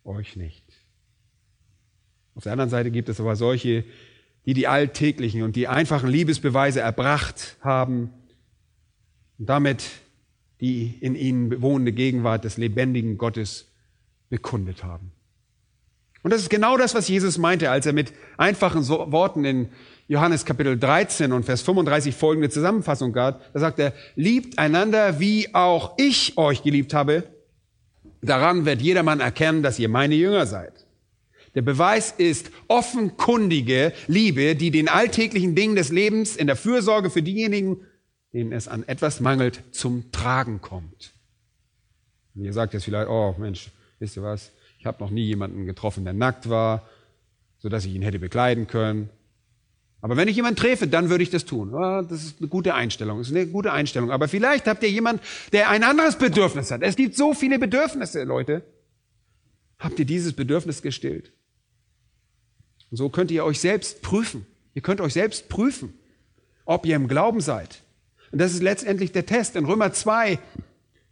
[0.04, 0.64] euch nicht.
[2.36, 3.84] Auf der anderen Seite gibt es aber solche,
[4.46, 8.14] die die alltäglichen und die einfachen Liebesbeweise erbracht haben
[9.40, 9.84] und damit
[10.60, 13.68] die in ihnen bewohnende Gegenwart des lebendigen Gottes
[14.30, 15.12] bekundet haben.
[16.24, 19.70] Und das ist genau das, was Jesus meinte, als er mit einfachen Worten in
[20.08, 23.54] Johannes Kapitel 13 und Vers 35 folgende Zusammenfassung gab.
[23.54, 27.24] Da sagt er, liebt einander, wie auch ich euch geliebt habe.
[28.22, 30.86] Daran wird jedermann erkennen, dass ihr meine Jünger seid.
[31.56, 37.22] Der Beweis ist offenkundige Liebe, die den alltäglichen Dingen des Lebens in der Fürsorge für
[37.22, 37.82] diejenigen,
[38.38, 41.12] denen es an etwas mangelt, zum Tragen kommt.
[42.36, 44.52] Und ihr sagt jetzt vielleicht, oh Mensch, wisst ihr was?
[44.78, 46.88] Ich habe noch nie jemanden getroffen, der nackt war,
[47.58, 49.10] sodass ich ihn hätte bekleiden können.
[50.02, 51.72] Aber wenn ich jemanden treffe, dann würde ich das tun.
[51.72, 53.18] das ist eine gute Einstellung.
[53.18, 54.12] Das ist eine gute Einstellung.
[54.12, 56.84] Aber vielleicht habt ihr jemanden, der ein anderes Bedürfnis hat.
[56.84, 58.62] Es gibt so viele Bedürfnisse, Leute.
[59.80, 61.34] Habt ihr dieses Bedürfnis gestillt?
[62.92, 64.46] Und so könnt ihr euch selbst prüfen.
[64.76, 65.98] Ihr könnt euch selbst prüfen,
[66.66, 67.82] ob ihr im Glauben seid.
[68.32, 69.56] Und das ist letztendlich der Test.
[69.56, 70.40] In Römer 2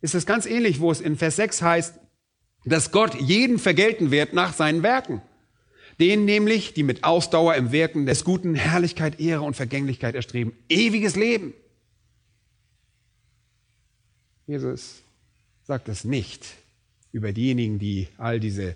[0.02, 2.00] ist es ganz ähnlich, wo es in Vers 6 heißt,
[2.66, 5.22] dass Gott jeden vergelten wird nach seinen Werken.
[6.00, 10.54] Denen nämlich, die mit Ausdauer im Wirken des Guten Herrlichkeit, Ehre und Vergänglichkeit erstreben.
[10.68, 11.54] Ewiges Leben.
[14.46, 15.02] Jesus
[15.64, 16.46] sagt das nicht
[17.12, 18.76] über diejenigen, die all diese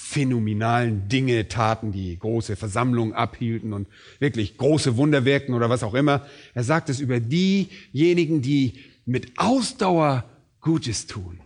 [0.00, 3.88] phänomenalen Dinge taten, die große Versammlungen abhielten und
[4.20, 6.24] wirklich große Wunder wirkten oder was auch immer.
[6.54, 10.24] Er sagt es über diejenigen, die mit Ausdauer
[10.60, 11.40] Gutes tun.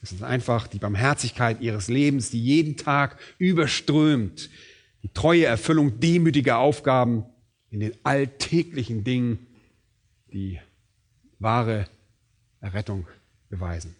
[0.00, 4.48] Es ist einfach die Barmherzigkeit ihres Lebens, die jeden Tag überströmt,
[5.02, 7.24] die treue Erfüllung demütiger Aufgaben
[7.68, 9.48] in den alltäglichen Dingen,
[10.32, 10.60] die
[11.40, 11.88] wahre
[12.60, 13.08] Errettung
[13.48, 13.95] beweisen.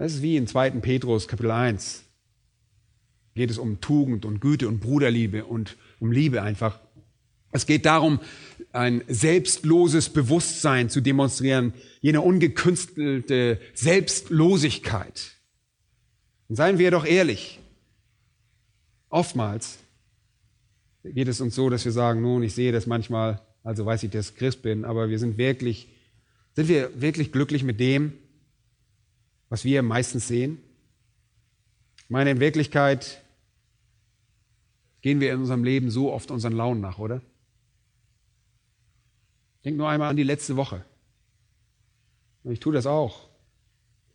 [0.00, 0.70] Das ist wie in 2.
[0.80, 2.04] Petrus Kapitel 1.
[3.34, 6.80] Geht es um Tugend und Güte und Bruderliebe und um Liebe einfach.
[7.52, 8.18] Es geht darum,
[8.72, 15.32] ein selbstloses Bewusstsein zu demonstrieren, jene ungekünstelte Selbstlosigkeit.
[16.48, 17.60] Und seien wir doch ehrlich,
[19.10, 19.80] oftmals
[21.04, 24.10] geht es uns so, dass wir sagen, nun, ich sehe das manchmal, also weiß ich,
[24.10, 25.88] dass ich Christ bin, aber wir sind wirklich,
[26.56, 28.14] sind wir wirklich glücklich mit dem,
[29.50, 30.58] was wir meistens sehen?
[31.98, 33.22] Ich meine, in Wirklichkeit
[35.02, 37.20] gehen wir in unserem Leben so oft unseren Launen nach, oder?
[39.64, 40.84] Denk nur einmal an die letzte Woche.
[42.42, 43.28] Und ich tue das auch.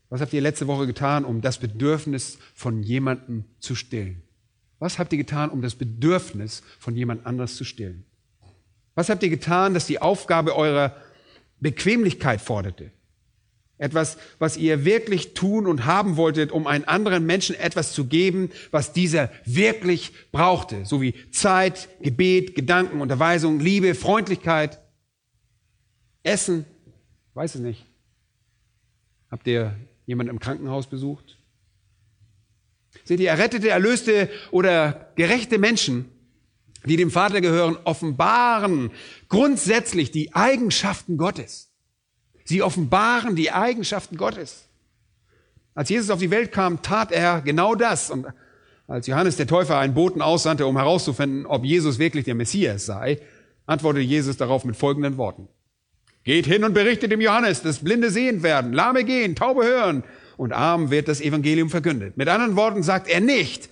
[0.10, 4.24] Was habt ihr letzte Woche getan, um das Bedürfnis von jemandem zu stillen?
[4.80, 8.06] Was habt ihr getan, um das Bedürfnis von jemand anderes zu stillen?
[8.94, 10.96] Was habt ihr getan, dass die Aufgabe eurer
[11.60, 12.92] Bequemlichkeit forderte?
[13.78, 18.50] Etwas, was ihr wirklich tun und haben wolltet, um einen anderen Menschen etwas zu geben,
[18.72, 20.86] was dieser wirklich brauchte.
[20.86, 24.80] So wie Zeit, Gebet, Gedanken, Unterweisung, Liebe, Freundlichkeit,
[26.24, 26.66] Essen.
[27.34, 27.86] Weiß es nicht.
[29.30, 31.38] Habt ihr jemanden im Krankenhaus besucht?
[33.04, 36.10] Seht ihr, errettete, erlöste oder gerechte Menschen,
[36.86, 38.92] die dem Vater gehören, offenbaren
[39.28, 41.75] grundsätzlich die Eigenschaften Gottes.
[42.46, 44.68] Sie offenbaren die Eigenschaften Gottes.
[45.74, 48.10] Als Jesus auf die Welt kam, tat er genau das.
[48.10, 48.28] Und
[48.88, 53.20] als Johannes der Täufer einen Boten aussandte, um herauszufinden, ob Jesus wirklich der Messias sei,
[53.66, 55.48] antwortete Jesus darauf mit folgenden Worten.
[56.24, 60.04] Geht hin und berichtet dem Johannes, dass Blinde sehend werden, Lahme gehen, Taube hören
[60.38, 62.16] und Arm wird das Evangelium verkündet.
[62.16, 63.70] Mit anderen Worten sagt er nicht,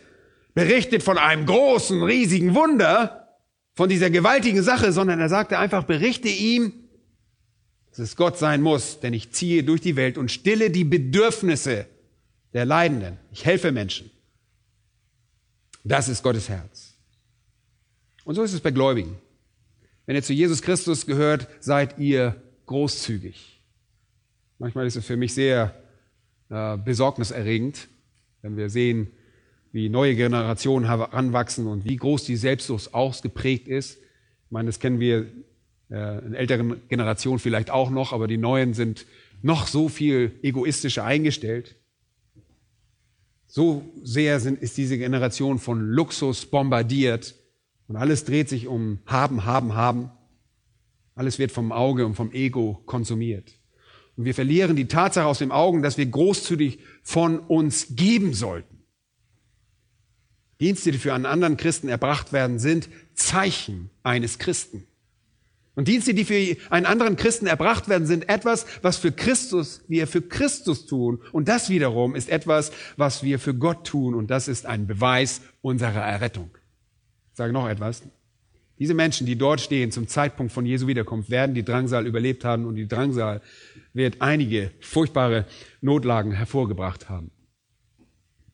[0.53, 3.27] berichtet von einem großen, riesigen Wunder,
[3.75, 6.82] von dieser gewaltigen Sache, sondern er sagte einfach, berichte ihm,
[7.93, 11.85] dass es Gott sein muss, denn ich ziehe durch die Welt und stille die Bedürfnisse
[12.53, 13.19] der Leidenden.
[13.31, 14.09] Ich helfe Menschen.
[15.83, 16.95] Das ist Gottes Herz.
[18.23, 19.17] Und so ist es bei Gläubigen.
[20.07, 23.61] Wenn ihr zu Jesus Christus gehört, seid ihr großzügig.
[24.57, 25.75] Manchmal ist es für mich sehr
[26.49, 27.89] äh, besorgniserregend,
[28.41, 29.11] wenn wir sehen,
[29.71, 33.97] wie neue Generationen heranwachsen und wie groß die Selbstsucht ausgeprägt ist.
[33.97, 35.27] Ich meine, das kennen wir
[35.89, 39.05] in älteren Generationen vielleicht auch noch, aber die neuen sind
[39.41, 41.75] noch so viel egoistischer eingestellt.
[43.45, 47.35] So sehr sind, ist diese Generation von Luxus bombardiert
[47.87, 50.09] und alles dreht sich um haben, haben, haben.
[51.15, 53.53] Alles wird vom Auge und vom Ego konsumiert.
[54.15, 58.83] Und wir verlieren die Tatsache aus den Augen, dass wir großzügig von uns geben sollten.
[60.59, 64.87] Dienste, die für einen anderen Christen erbracht werden, sind Zeichen eines Christen.
[65.75, 70.05] Und Dienste, die für einen anderen Christen erbracht werden, sind etwas, was für Christus, wir
[70.05, 71.19] für Christus tun.
[71.31, 74.13] Und das wiederum ist etwas, was wir für Gott tun.
[74.13, 76.51] Und das ist ein Beweis unserer Errettung.
[77.31, 78.03] Ich sage noch etwas.
[78.77, 82.65] Diese Menschen, die dort stehen zum Zeitpunkt von Jesu Wiederkunft, werden die Drangsal überlebt haben
[82.65, 83.41] und die Drangsal
[83.93, 85.45] wird einige furchtbare
[85.81, 87.31] Notlagen hervorgebracht haben.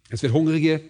[0.09, 0.81] Es wird hungrige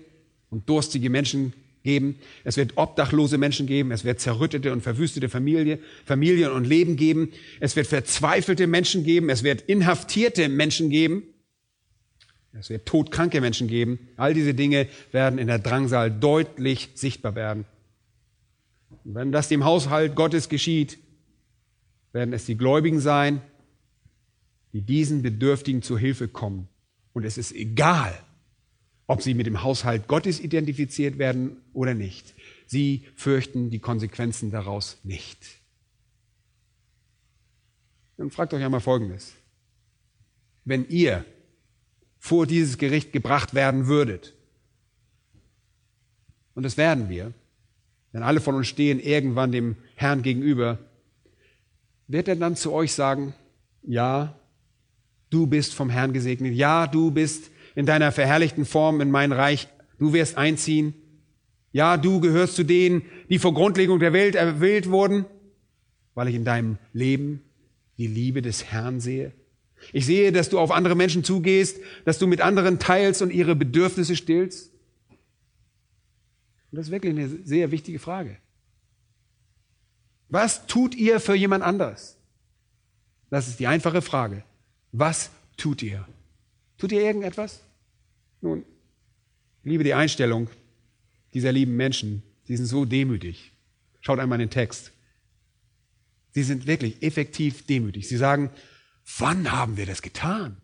[0.49, 1.53] und durstige Menschen
[1.83, 2.19] geben.
[2.43, 3.91] Es wird obdachlose Menschen geben.
[3.91, 7.31] Es wird zerrüttete und verwüstete Familie, Familien und Leben geben.
[7.59, 9.29] Es wird verzweifelte Menschen geben.
[9.29, 11.23] Es wird inhaftierte Menschen geben.
[12.51, 13.99] Es wird todkranke Menschen geben.
[14.17, 17.65] All diese Dinge werden in der Drangsal deutlich sichtbar werden.
[19.05, 20.97] Und wenn das dem Haushalt Gottes geschieht,
[22.11, 23.41] werden es die Gläubigen sein,
[24.73, 26.67] die diesen Bedürftigen zu Hilfe kommen.
[27.13, 28.17] Und es ist egal,
[29.09, 32.35] ob sie mit dem Haushalt Gottes identifiziert werden oder nicht.
[32.67, 35.47] Sie fürchten die Konsequenzen daraus nicht.
[38.17, 39.33] Dann fragt euch einmal Folgendes.
[40.63, 41.25] Wenn ihr
[42.19, 44.35] vor dieses Gericht gebracht werden würdet,
[46.53, 47.33] und das werden wir,
[48.13, 50.77] denn alle von uns stehen irgendwann dem Herrn gegenüber,
[52.07, 53.33] wird er dann zu euch sagen,
[53.81, 54.39] ja,
[55.31, 59.67] du bist vom Herrn gesegnet, ja, du bist in deiner verherrlichten Form in mein Reich.
[59.97, 60.93] Du wirst einziehen.
[61.71, 65.25] Ja, du gehörst zu denen, die vor Grundlegung der Welt erwählt wurden,
[66.15, 67.43] weil ich in deinem Leben
[67.97, 69.33] die Liebe des Herrn sehe.
[69.93, 73.55] Ich sehe, dass du auf andere Menschen zugehst, dass du mit anderen teilst und ihre
[73.55, 74.71] Bedürfnisse stillst.
[76.71, 78.37] Und das ist wirklich eine sehr wichtige Frage.
[80.27, 82.17] Was tut ihr für jemand anderes?
[83.29, 84.43] Das ist die einfache Frage.
[84.91, 86.07] Was tut ihr?
[86.79, 87.61] Tut ihr irgendetwas?
[88.41, 88.65] Nun,
[89.63, 90.49] liebe die Einstellung
[91.33, 92.23] dieser lieben Menschen.
[92.45, 93.51] Sie sind so demütig.
[94.01, 94.91] Schaut einmal in den Text.
[96.31, 98.07] Sie sind wirklich effektiv demütig.
[98.07, 98.49] Sie sagen,
[99.17, 100.57] wann haben wir das getan?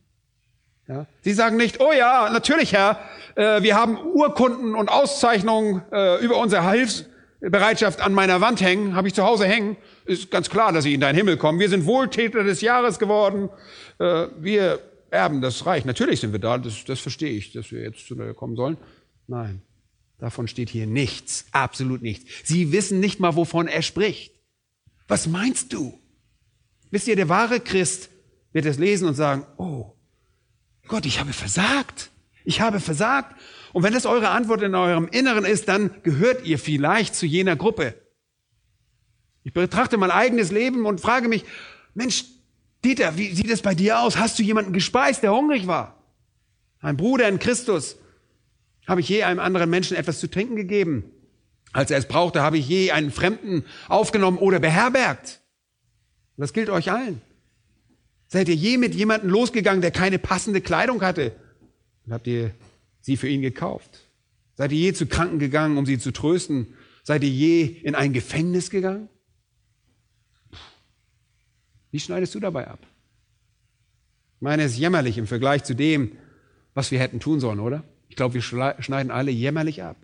[0.88, 1.06] Ja?
[1.22, 3.00] Sie sagen nicht, oh ja, natürlich, Herr,
[3.36, 9.08] äh, wir haben Urkunden und Auszeichnungen äh, über unsere Hilfsbereitschaft an meiner Wand hängen, habe
[9.08, 9.76] ich zu Hause hängen.
[10.06, 11.60] Ist ganz klar, dass sie in deinen Himmel kommen.
[11.60, 13.50] Wir sind Wohltäter des Jahres geworden.
[14.00, 14.80] Äh, wir
[15.16, 15.86] erben das Reich.
[15.86, 18.78] Natürlich sind wir da, das, das verstehe ich, dass wir jetzt zu kommen sollen.
[19.28, 19.62] Nein,
[20.20, 22.32] davon steht hier nichts, absolut nichts.
[22.44, 24.34] Sie wissen nicht mal, wovon er spricht.
[25.08, 26.00] Was meinst du?
[26.92, 28.10] Wisst ihr, der wahre Christ
[28.54, 29.94] wird es lesen und sagen, oh
[30.88, 32.12] Gott, ich habe versagt.
[32.44, 33.36] Ich habe versagt.
[33.74, 37.56] Und wenn das eure Antwort in eurem Inneren ist, dann gehört ihr vielleicht zu jener
[37.56, 37.96] Gruppe.
[39.44, 41.44] Ich betrachte mein eigenes Leben und frage mich,
[41.94, 42.26] Mensch,
[42.86, 44.18] Dieter, wie sieht es bei dir aus?
[44.18, 46.04] Hast du jemanden gespeist, der hungrig war?
[46.80, 47.98] Ein Bruder in Christus.
[48.88, 51.04] Habe ich je einem anderen Menschen etwas zu trinken gegeben?
[51.74, 55.42] Als er es brauchte, habe ich je einen Fremden aufgenommen oder beherbergt?
[56.38, 57.22] Und das gilt euch allen.
[58.28, 61.36] Seid ihr je mit jemandem losgegangen, der keine passende Kleidung hatte?
[62.06, 62.52] Und habt ihr
[63.02, 64.10] sie für ihn gekauft?
[64.56, 66.76] Seid ihr je zu Kranken gegangen, um sie zu trösten?
[67.04, 69.10] Seid ihr je in ein Gefängnis gegangen?
[71.96, 72.80] Wie schneidest du dabei ab?
[74.36, 76.12] Ich meine, es ist jämmerlich im Vergleich zu dem,
[76.74, 77.86] was wir hätten tun sollen, oder?
[78.10, 79.96] Ich glaube, wir schneiden alle jämmerlich ab.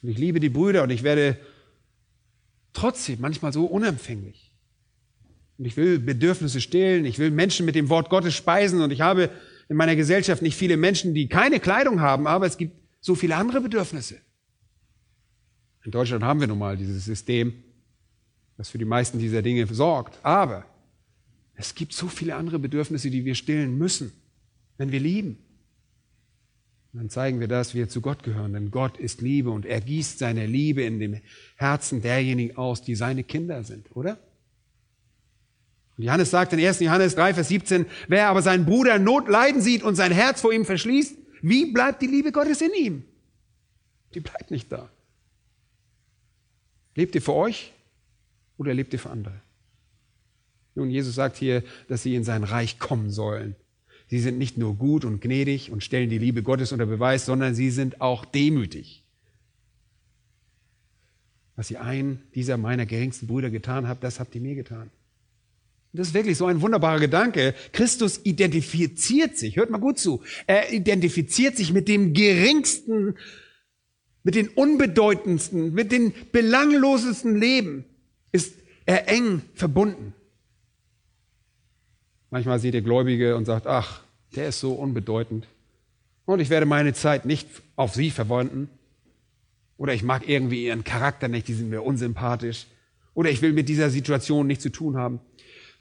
[0.00, 1.36] Und ich liebe die Brüder und ich werde
[2.72, 4.52] trotzdem manchmal so unempfänglich.
[5.58, 9.00] Und ich will Bedürfnisse stillen, ich will Menschen mit dem Wort Gottes speisen und ich
[9.00, 9.30] habe
[9.68, 13.34] in meiner Gesellschaft nicht viele Menschen, die keine Kleidung haben, aber es gibt so viele
[13.34, 14.20] andere Bedürfnisse.
[15.82, 17.64] In Deutschland haben wir nun mal dieses System,
[18.62, 20.24] das für die meisten dieser Dinge sorgt.
[20.24, 20.64] Aber
[21.56, 24.12] es gibt so viele andere Bedürfnisse, die wir stillen müssen,
[24.76, 25.38] wenn wir lieben.
[26.92, 29.80] Und dann zeigen wir, dass wir zu Gott gehören, denn Gott ist Liebe und er
[29.80, 31.20] gießt seine Liebe in dem
[31.56, 34.16] Herzen derjenigen aus, die seine Kinder sind, oder?
[35.96, 36.78] Und Johannes sagt in 1.
[36.78, 40.52] Johannes 3, Vers 17, wer aber seinen Bruder Not leiden sieht und sein Herz vor
[40.52, 43.04] ihm verschließt, wie bleibt die Liebe Gottes in ihm?
[44.14, 44.88] Die bleibt nicht da.
[46.94, 47.72] Lebt ihr für euch
[48.56, 49.40] oder lebt ihr für andere?
[50.74, 53.56] Nun, Jesus sagt hier, dass sie in sein Reich kommen sollen.
[54.08, 57.54] Sie sind nicht nur gut und gnädig und stellen die Liebe Gottes unter Beweis, sondern
[57.54, 59.04] sie sind auch demütig.
[61.56, 64.90] Was ihr einen dieser meiner geringsten Brüder getan habt, das habt ihr mir getan.
[65.92, 67.54] Das ist wirklich so ein wunderbarer Gedanke.
[67.72, 73.16] Christus identifiziert sich, hört mal gut zu, er identifiziert sich mit dem geringsten,
[74.22, 77.84] mit den unbedeutendsten, mit den belanglosesten Leben,
[78.32, 78.54] ist
[78.86, 80.14] er eng verbunden.
[82.30, 84.00] Manchmal seht ihr Gläubige und sagt, ach,
[84.34, 85.46] der ist so unbedeutend.
[86.24, 88.70] Und ich werde meine Zeit nicht auf sie verwenden.
[89.76, 92.66] Oder ich mag irgendwie ihren Charakter nicht, die sind mir unsympathisch.
[93.14, 95.20] Oder ich will mit dieser Situation nichts zu tun haben.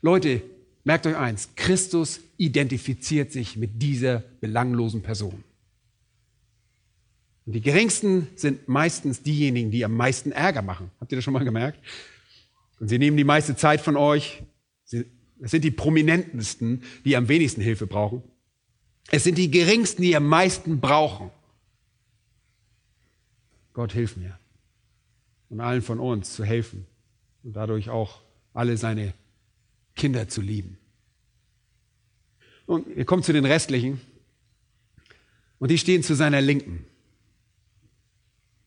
[0.01, 0.41] Leute,
[0.83, 5.43] merkt euch eins, Christus identifiziert sich mit dieser belanglosen Person.
[7.45, 10.91] Und die geringsten sind meistens diejenigen, die am meisten Ärger machen.
[10.99, 11.79] Habt ihr das schon mal gemerkt?
[12.81, 14.41] Und sie nehmen die meiste Zeit von euch.
[14.89, 18.23] Es sind die prominentesten, die am wenigsten Hilfe brauchen.
[19.11, 21.29] Es sind die geringsten, die am meisten brauchen.
[23.73, 24.39] Gott hilf mir
[25.49, 26.87] und allen von uns zu helfen
[27.43, 29.13] und dadurch auch alle seine
[29.95, 30.79] Kinder zu lieben.
[32.65, 34.01] Und ihr kommt zu den restlichen
[35.59, 36.87] und die stehen zu seiner Linken.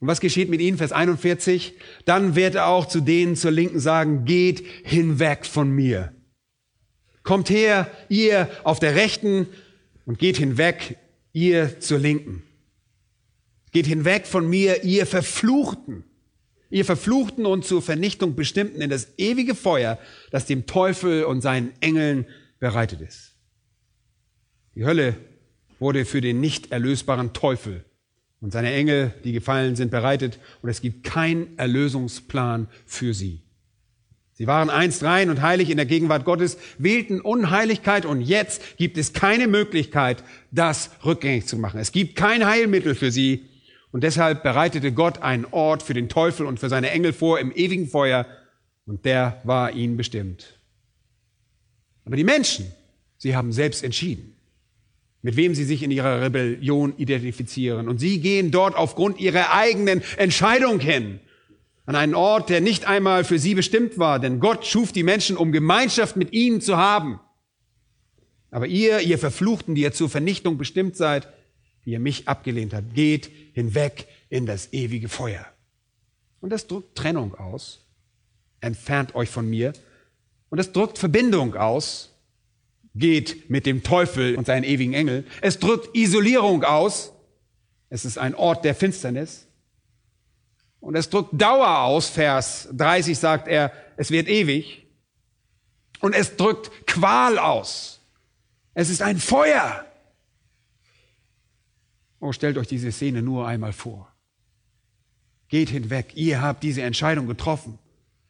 [0.05, 0.77] Und was geschieht mit ihnen?
[0.77, 1.73] Vers 41.
[2.05, 6.13] Dann wird er auch zu denen zur Linken sagen, geht hinweg von mir.
[7.23, 9.47] Kommt her, ihr auf der rechten
[10.05, 10.99] und geht hinweg,
[11.33, 12.43] ihr zur linken.
[13.73, 16.05] Geht hinweg von mir, ihr Verfluchten.
[16.69, 19.99] Ihr Verfluchten und zur Vernichtung bestimmten in das ewige Feuer,
[20.31, 22.27] das dem Teufel und seinen Engeln
[22.59, 23.37] bereitet ist.
[24.75, 25.17] Die Hölle
[25.79, 27.87] wurde für den nicht erlösbaren Teufel
[28.45, 33.41] und seine Engel, die gefallen sind, bereitet und es gibt keinen Erlösungsplan für sie.
[34.35, 38.99] Sie waren einst rein und heilig in der Gegenwart Gottes, wählten Unheiligkeit und jetzt gibt
[38.99, 41.81] es keine Möglichkeit, das rückgängig zu machen.
[41.81, 43.47] Es gibt kein Heilmittel für sie
[43.93, 47.51] und deshalb bereitete Gott einen Ort für den Teufel und für seine Engel vor im
[47.51, 48.27] ewigen Feuer
[48.85, 50.59] und der war ihnen bestimmt.
[52.05, 52.67] Aber die Menschen,
[53.17, 54.34] sie haben selbst entschieden,
[55.25, 60.03] mit wem sie sich in ihrer Rebellion identifizieren und sie gehen dort aufgrund ihrer eigenen
[60.19, 61.19] Entscheidung hin
[61.87, 65.39] an einen Ort, der nicht einmal für sie bestimmt war, denn Gott schuf die Menschen,
[65.39, 67.21] um Gemeinschaft mit ihnen zu haben.
[68.51, 71.27] Aber ihr, ihr Verfluchten, die ihr zur Vernichtung bestimmt seid,
[71.87, 75.47] die ihr mich abgelehnt habt, geht hinweg in das ewige Feuer.
[76.41, 77.87] Und das drückt Trennung aus.
[78.61, 79.73] Entfernt euch von mir.
[80.51, 82.14] Und das drückt Verbindung aus.
[82.95, 85.27] Geht mit dem Teufel und seinen ewigen Engeln.
[85.41, 87.13] Es drückt Isolierung aus.
[87.91, 89.47] Es ist ein Ort der Finsternis.
[90.81, 94.87] Und es drückt Dauer aus, Vers 30 sagt er, es wird ewig.
[96.01, 98.01] Und es drückt Qual aus.
[98.75, 99.87] Es ist ein Feuer.
[102.21, 104.13] Oh, stellt euch diese Szene nur einmal vor.
[105.49, 106.13] Geht hinweg.
[106.15, 107.79] Ihr habt diese Entscheidung getroffen.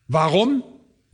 [0.09, 0.63] Warum?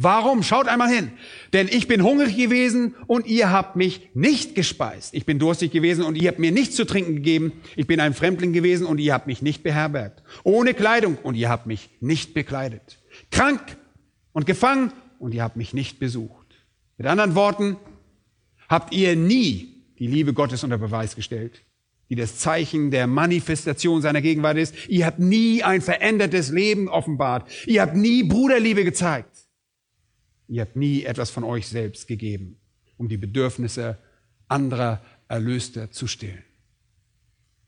[0.02, 0.42] Warum?
[0.42, 1.12] Schaut einmal hin.
[1.52, 5.12] Denn ich bin hungrig gewesen und ihr habt mich nicht gespeist.
[5.12, 7.52] Ich bin durstig gewesen und ihr habt mir nichts zu trinken gegeben.
[7.76, 10.22] Ich bin ein Fremdling gewesen und ihr habt mich nicht beherbergt.
[10.42, 12.98] Ohne Kleidung und ihr habt mich nicht bekleidet.
[13.30, 13.60] Krank
[14.32, 16.46] und gefangen und ihr habt mich nicht besucht.
[16.96, 17.76] Mit anderen Worten,
[18.70, 21.60] habt ihr nie die Liebe Gottes unter Beweis gestellt,
[22.08, 24.74] die das Zeichen der Manifestation seiner Gegenwart ist.
[24.88, 27.50] Ihr habt nie ein verändertes Leben offenbart.
[27.66, 29.29] Ihr habt nie Bruderliebe gezeigt.
[30.50, 32.56] Ihr habt nie etwas von euch selbst gegeben,
[32.96, 33.98] um die Bedürfnisse
[34.48, 36.42] anderer Erlöster zu stillen.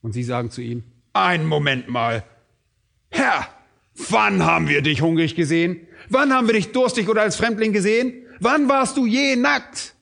[0.00, 2.24] Und sie sagen zu ihm, ein Moment mal,
[3.08, 3.46] Herr,
[4.10, 5.86] wann haben wir dich hungrig gesehen?
[6.08, 8.26] Wann haben wir dich durstig oder als Fremdling gesehen?
[8.40, 9.94] Wann warst du je nackt?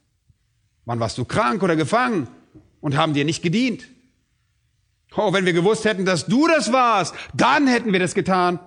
[0.86, 2.28] Wann warst du krank oder gefangen
[2.80, 3.86] und haben dir nicht gedient?
[5.14, 8.58] Oh, wenn wir gewusst hätten, dass du das warst, dann hätten wir das getan.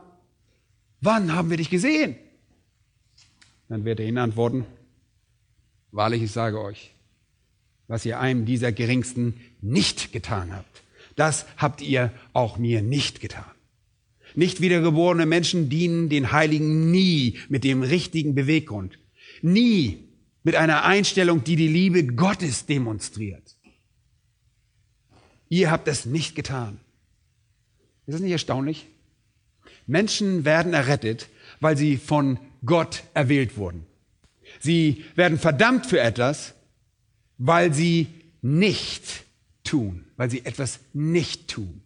[1.01, 2.16] Wann haben wir dich gesehen?
[3.74, 4.67] Dann wird er ihnen antworten,
[5.91, 6.93] wahrlich, ich sage euch,
[7.88, 10.84] was ihr einem dieser Geringsten nicht getan habt,
[11.15, 13.49] das habt ihr auch mir nicht getan.
[14.36, 18.99] Nicht wiedergeborene Menschen dienen den Heiligen nie mit dem richtigen Beweggrund,
[19.41, 20.07] nie
[20.43, 23.55] mit einer Einstellung, die die Liebe Gottes demonstriert.
[25.49, 26.80] Ihr habt es nicht getan.
[28.05, 28.86] Ist das nicht erstaunlich?
[29.88, 31.28] Menschen werden errettet,
[31.59, 33.86] weil sie von Gott erwählt wurden.
[34.59, 36.53] Sie werden verdammt für etwas,
[37.38, 38.07] weil sie
[38.41, 39.24] nicht
[39.64, 41.82] tun, weil sie etwas nicht tun.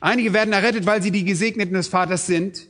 [0.00, 2.68] Einige werden errettet, weil sie die Gesegneten des Vaters sind,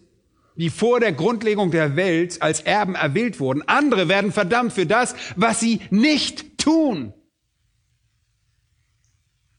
[0.56, 3.62] die vor der Grundlegung der Welt als Erben erwählt wurden.
[3.66, 7.12] Andere werden verdammt für das, was sie nicht tun.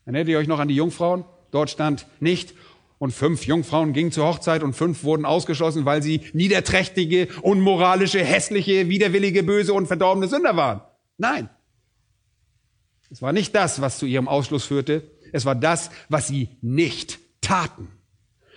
[0.06, 1.26] Erinnert ihr euch noch an die Jungfrauen?
[1.51, 2.53] Dort stand nicht,
[2.98, 8.88] und fünf Jungfrauen gingen zur Hochzeit und fünf wurden ausgeschlossen, weil sie niederträchtige, unmoralische, hässliche,
[8.88, 10.82] widerwillige, böse und verdorbene Sünder waren.
[11.18, 11.50] Nein.
[13.10, 15.04] Es war nicht das, was zu ihrem Ausschluss führte.
[15.32, 17.89] Es war das, was sie nicht taten.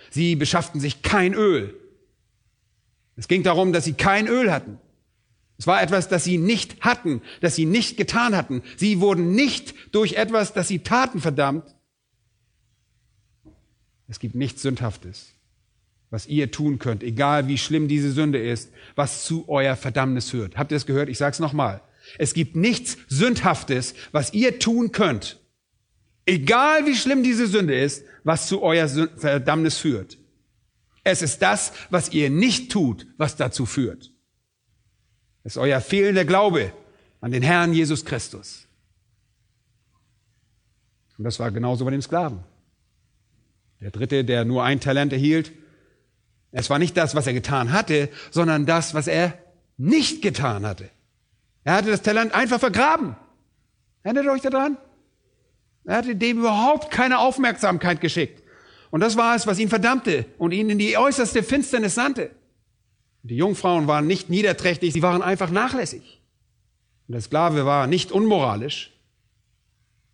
[0.09, 1.75] Sie beschafften sich kein Öl.
[3.15, 4.79] Es ging darum, dass sie kein Öl hatten.
[5.57, 8.63] Es war etwas, das sie nicht hatten, das sie nicht getan hatten.
[8.77, 11.75] Sie wurden nicht durch etwas, das sie taten, verdammt.
[14.09, 15.33] Es gibt nichts Sündhaftes,
[16.09, 20.57] was ihr tun könnt, egal wie schlimm diese Sünde ist, was zu euer Verdammnis führt.
[20.57, 21.09] Habt ihr es gehört?
[21.09, 21.81] Ich sage es nochmal.
[22.17, 25.39] Es gibt nichts Sündhaftes, was ihr tun könnt,
[26.25, 30.17] egal wie schlimm diese Sünde ist, was zu euer Verdammnis führt.
[31.03, 34.11] Es ist das, was ihr nicht tut, was dazu führt.
[35.43, 36.73] Es ist euer fehlender Glaube
[37.21, 38.67] an den Herrn Jesus Christus.
[41.17, 42.43] Und das war genauso bei dem Sklaven.
[43.81, 45.51] Der dritte, der nur ein Talent erhielt,
[46.51, 49.37] es war nicht das, was er getan hatte, sondern das, was er
[49.77, 50.89] nicht getan hatte.
[51.63, 53.15] Er hatte das Talent einfach vergraben.
[54.03, 54.77] Erinnert euch daran?
[55.85, 58.43] Er hatte dem überhaupt keine Aufmerksamkeit geschickt.
[58.91, 62.31] Und das war es, was ihn verdammte und ihn in die äußerste Finsternis sandte.
[63.21, 66.21] Die Jungfrauen waren nicht niederträchtig, sie waren einfach nachlässig.
[67.07, 68.91] Und der Sklave war nicht unmoralisch.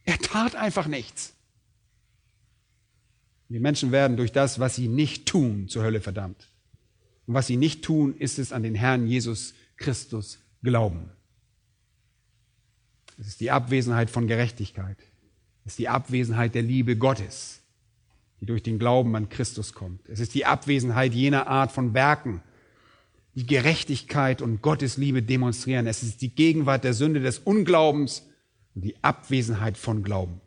[0.03, 1.35] Er tat einfach nichts.
[3.56, 6.49] Die Menschen werden durch das, was sie nicht tun, zur Hölle verdammt.
[7.26, 11.10] Und was sie nicht tun, ist es an den Herrn Jesus Christus glauben.
[13.18, 14.97] Es ist die Abwesenheit von Gerechtigkeit.
[15.64, 17.62] Es ist die Abwesenheit der Liebe Gottes,
[18.41, 20.06] die durch den Glauben an Christus kommt.
[20.10, 22.41] Es ist die Abwesenheit jener Art von Werken,
[23.36, 25.88] die Gerechtigkeit und Gottes Liebe demonstrieren.
[25.88, 28.28] Es ist die Gegenwart der Sünde des Unglaubens
[28.74, 30.41] und die Abwesenheit von Glauben.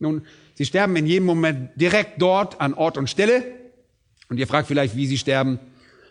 [0.00, 3.44] Nun, sie sterben in jedem Moment direkt dort an Ort und Stelle.
[4.28, 5.58] Und ihr fragt vielleicht, wie sie sterben.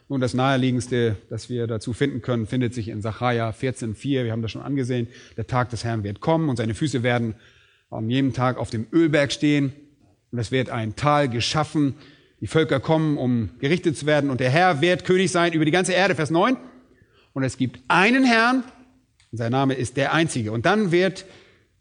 [0.09, 4.25] Nun, das naheliegendste, das wir dazu finden können, findet sich in Sacharja 14,4.
[4.25, 5.07] Wir haben das schon angesehen.
[5.37, 7.35] Der Tag des Herrn wird kommen und seine Füße werden
[7.89, 9.73] an jedem Tag auf dem Ölberg stehen.
[10.31, 11.95] Und es wird ein Tal geschaffen,
[12.41, 15.71] die Völker kommen, um gerichtet zu werden und der Herr wird König sein über die
[15.71, 16.57] ganze Erde, Vers 9.
[17.33, 18.63] Und es gibt einen Herrn,
[19.33, 20.51] und sein Name ist der Einzige.
[20.51, 21.25] Und dann wird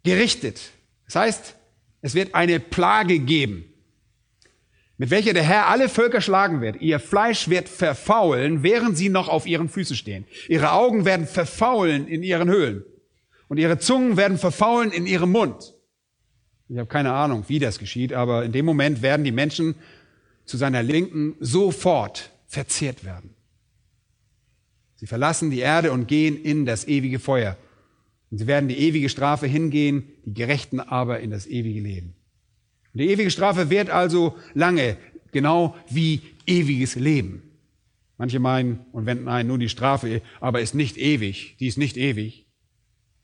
[0.05, 0.71] gerichtet.
[1.05, 1.55] Das heißt,
[2.03, 3.65] es wird eine Plage geben,
[4.99, 6.81] mit welcher der Herr alle Völker schlagen wird.
[6.81, 10.27] Ihr Fleisch wird verfaulen, während sie noch auf ihren Füßen stehen.
[10.49, 12.85] Ihre Augen werden verfaulen in ihren Höhlen.
[13.49, 15.75] Und ihre Zungen werden verfaulen in ihrem Mund.
[16.69, 19.75] Ich habe keine Ahnung, wie das geschieht, aber in dem Moment werden die Menschen
[20.45, 23.35] zu seiner Linken sofort verzehrt werden.
[24.97, 27.57] Sie verlassen die Erde und gehen in das ewige Feuer.
[28.33, 32.15] Und sie werden die ewige Strafe hingehen, die Gerechten aber in das ewige Leben.
[32.95, 34.97] Und die ewige Strafe wird also lange,
[35.33, 37.43] genau wie ewiges Leben.
[38.17, 41.99] Manche meinen und wenden ein, nur die Strafe, aber ist nicht ewig, die ist nicht
[41.99, 42.47] ewig.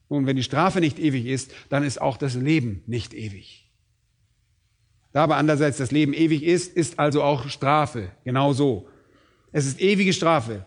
[0.09, 3.71] Und wenn die Strafe nicht ewig ist, dann ist auch das Leben nicht ewig.
[5.13, 8.11] Da aber andererseits das Leben ewig ist, ist also auch Strafe.
[8.25, 8.89] Genau so.
[9.53, 10.67] Es ist ewige Strafe.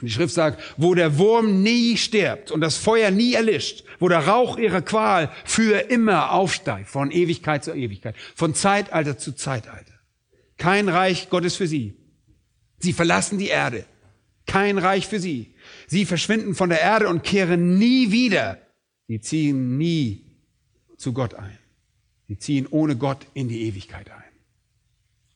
[0.00, 4.08] Und die Schrift sagt, wo der Wurm nie stirbt und das Feuer nie erlischt, wo
[4.08, 9.94] der Rauch ihrer Qual für immer aufsteigt, von Ewigkeit zu Ewigkeit, von Zeitalter zu Zeitalter.
[10.58, 11.94] Kein Reich Gottes für sie.
[12.78, 13.86] Sie verlassen die Erde.
[14.46, 15.54] Kein Reich für sie.
[15.86, 18.58] Sie verschwinden von der Erde und kehren nie wieder.
[19.08, 20.26] Sie ziehen nie
[20.98, 21.58] zu Gott ein.
[22.28, 24.22] Sie ziehen ohne Gott in die Ewigkeit ein.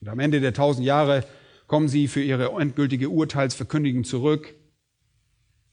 [0.01, 1.25] Und am Ende der tausend Jahre
[1.71, 4.57] kommen sie für ihre endgültige Urteilsverkündigung zurück.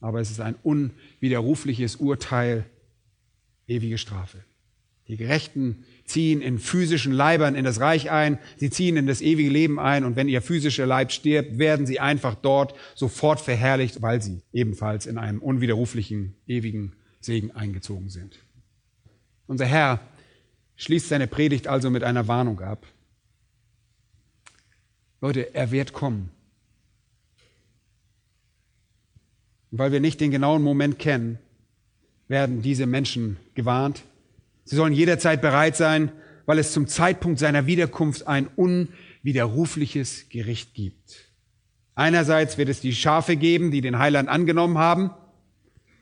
[0.00, 2.66] Aber es ist ein unwiderrufliches Urteil,
[3.66, 4.44] ewige Strafe.
[5.08, 9.50] Die Gerechten ziehen in physischen Leibern in das Reich ein, sie ziehen in das ewige
[9.50, 14.22] Leben ein und wenn ihr physischer Leib stirbt, werden sie einfach dort sofort verherrlicht, weil
[14.22, 18.38] sie ebenfalls in einem unwiderruflichen, ewigen Segen eingezogen sind.
[19.48, 19.98] Unser Herr
[20.76, 22.86] schließt seine Predigt also mit einer Warnung ab.
[25.20, 26.30] Leute, er wird kommen.
[29.70, 31.38] Weil wir nicht den genauen Moment kennen,
[32.28, 34.02] werden diese Menschen gewarnt.
[34.64, 36.12] Sie sollen jederzeit bereit sein,
[36.46, 41.32] weil es zum Zeitpunkt seiner Wiederkunft ein unwiderrufliches Gericht gibt.
[41.94, 45.10] Einerseits wird es die Schafe geben, die den Heiland angenommen haben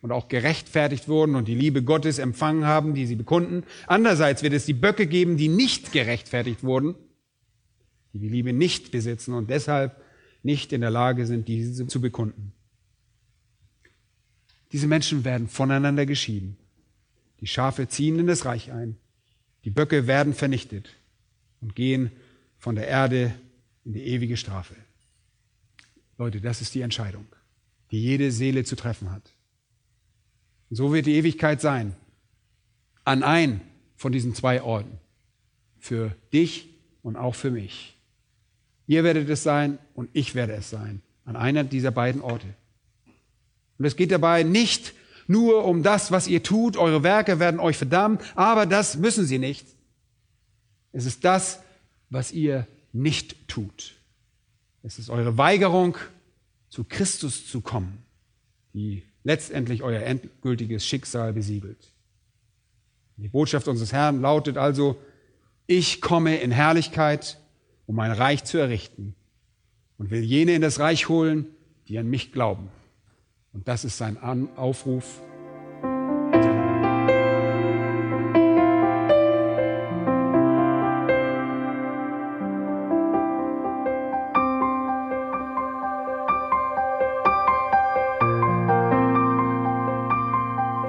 [0.02, 3.64] und auch gerechtfertigt wurden und die Liebe Gottes empfangen haben, die sie bekunden.
[3.86, 6.96] Andererseits wird es die Böcke geben, die nicht gerechtfertigt wurden
[8.16, 10.00] die die Liebe nicht besitzen und deshalb
[10.42, 12.52] nicht in der Lage sind, diese zu bekunden.
[14.72, 16.56] Diese Menschen werden voneinander geschieden.
[17.40, 18.96] Die Schafe ziehen in das Reich ein.
[19.64, 20.90] Die Böcke werden vernichtet
[21.60, 22.10] und gehen
[22.58, 23.34] von der Erde
[23.84, 24.74] in die ewige Strafe.
[26.18, 27.26] Leute, das ist die Entscheidung,
[27.90, 29.32] die jede Seele zu treffen hat.
[30.70, 31.94] So wird die Ewigkeit sein.
[33.04, 33.60] An ein
[33.96, 34.98] von diesen zwei Orten.
[35.78, 36.68] Für dich
[37.02, 37.95] und auch für mich.
[38.86, 41.02] Ihr werdet es sein und ich werde es sein.
[41.24, 42.46] An einer dieser beiden Orte.
[43.78, 44.94] Und es geht dabei nicht
[45.26, 46.76] nur um das, was ihr tut.
[46.76, 49.66] Eure Werke werden euch verdammen, aber das müssen sie nicht.
[50.92, 51.60] Es ist das,
[52.10, 53.94] was ihr nicht tut.
[54.82, 55.98] Es ist eure Weigerung,
[56.68, 58.02] zu Christus zu kommen,
[58.74, 61.92] die letztendlich euer endgültiges Schicksal besiegelt.
[63.16, 65.00] Die Botschaft unseres Herrn lautet also,
[65.66, 67.38] ich komme in Herrlichkeit
[67.86, 69.14] um mein Reich zu errichten
[69.98, 71.46] und will jene in das Reich holen,
[71.88, 72.68] die an mich glauben.
[73.52, 74.18] Und das ist sein
[74.56, 75.20] Aufruf.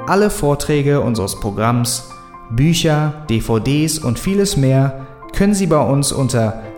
[0.08, 2.10] Alle Vorträge unseres Programms,
[2.50, 6.64] Bücher, DVDs und vieles mehr können Sie bei uns unter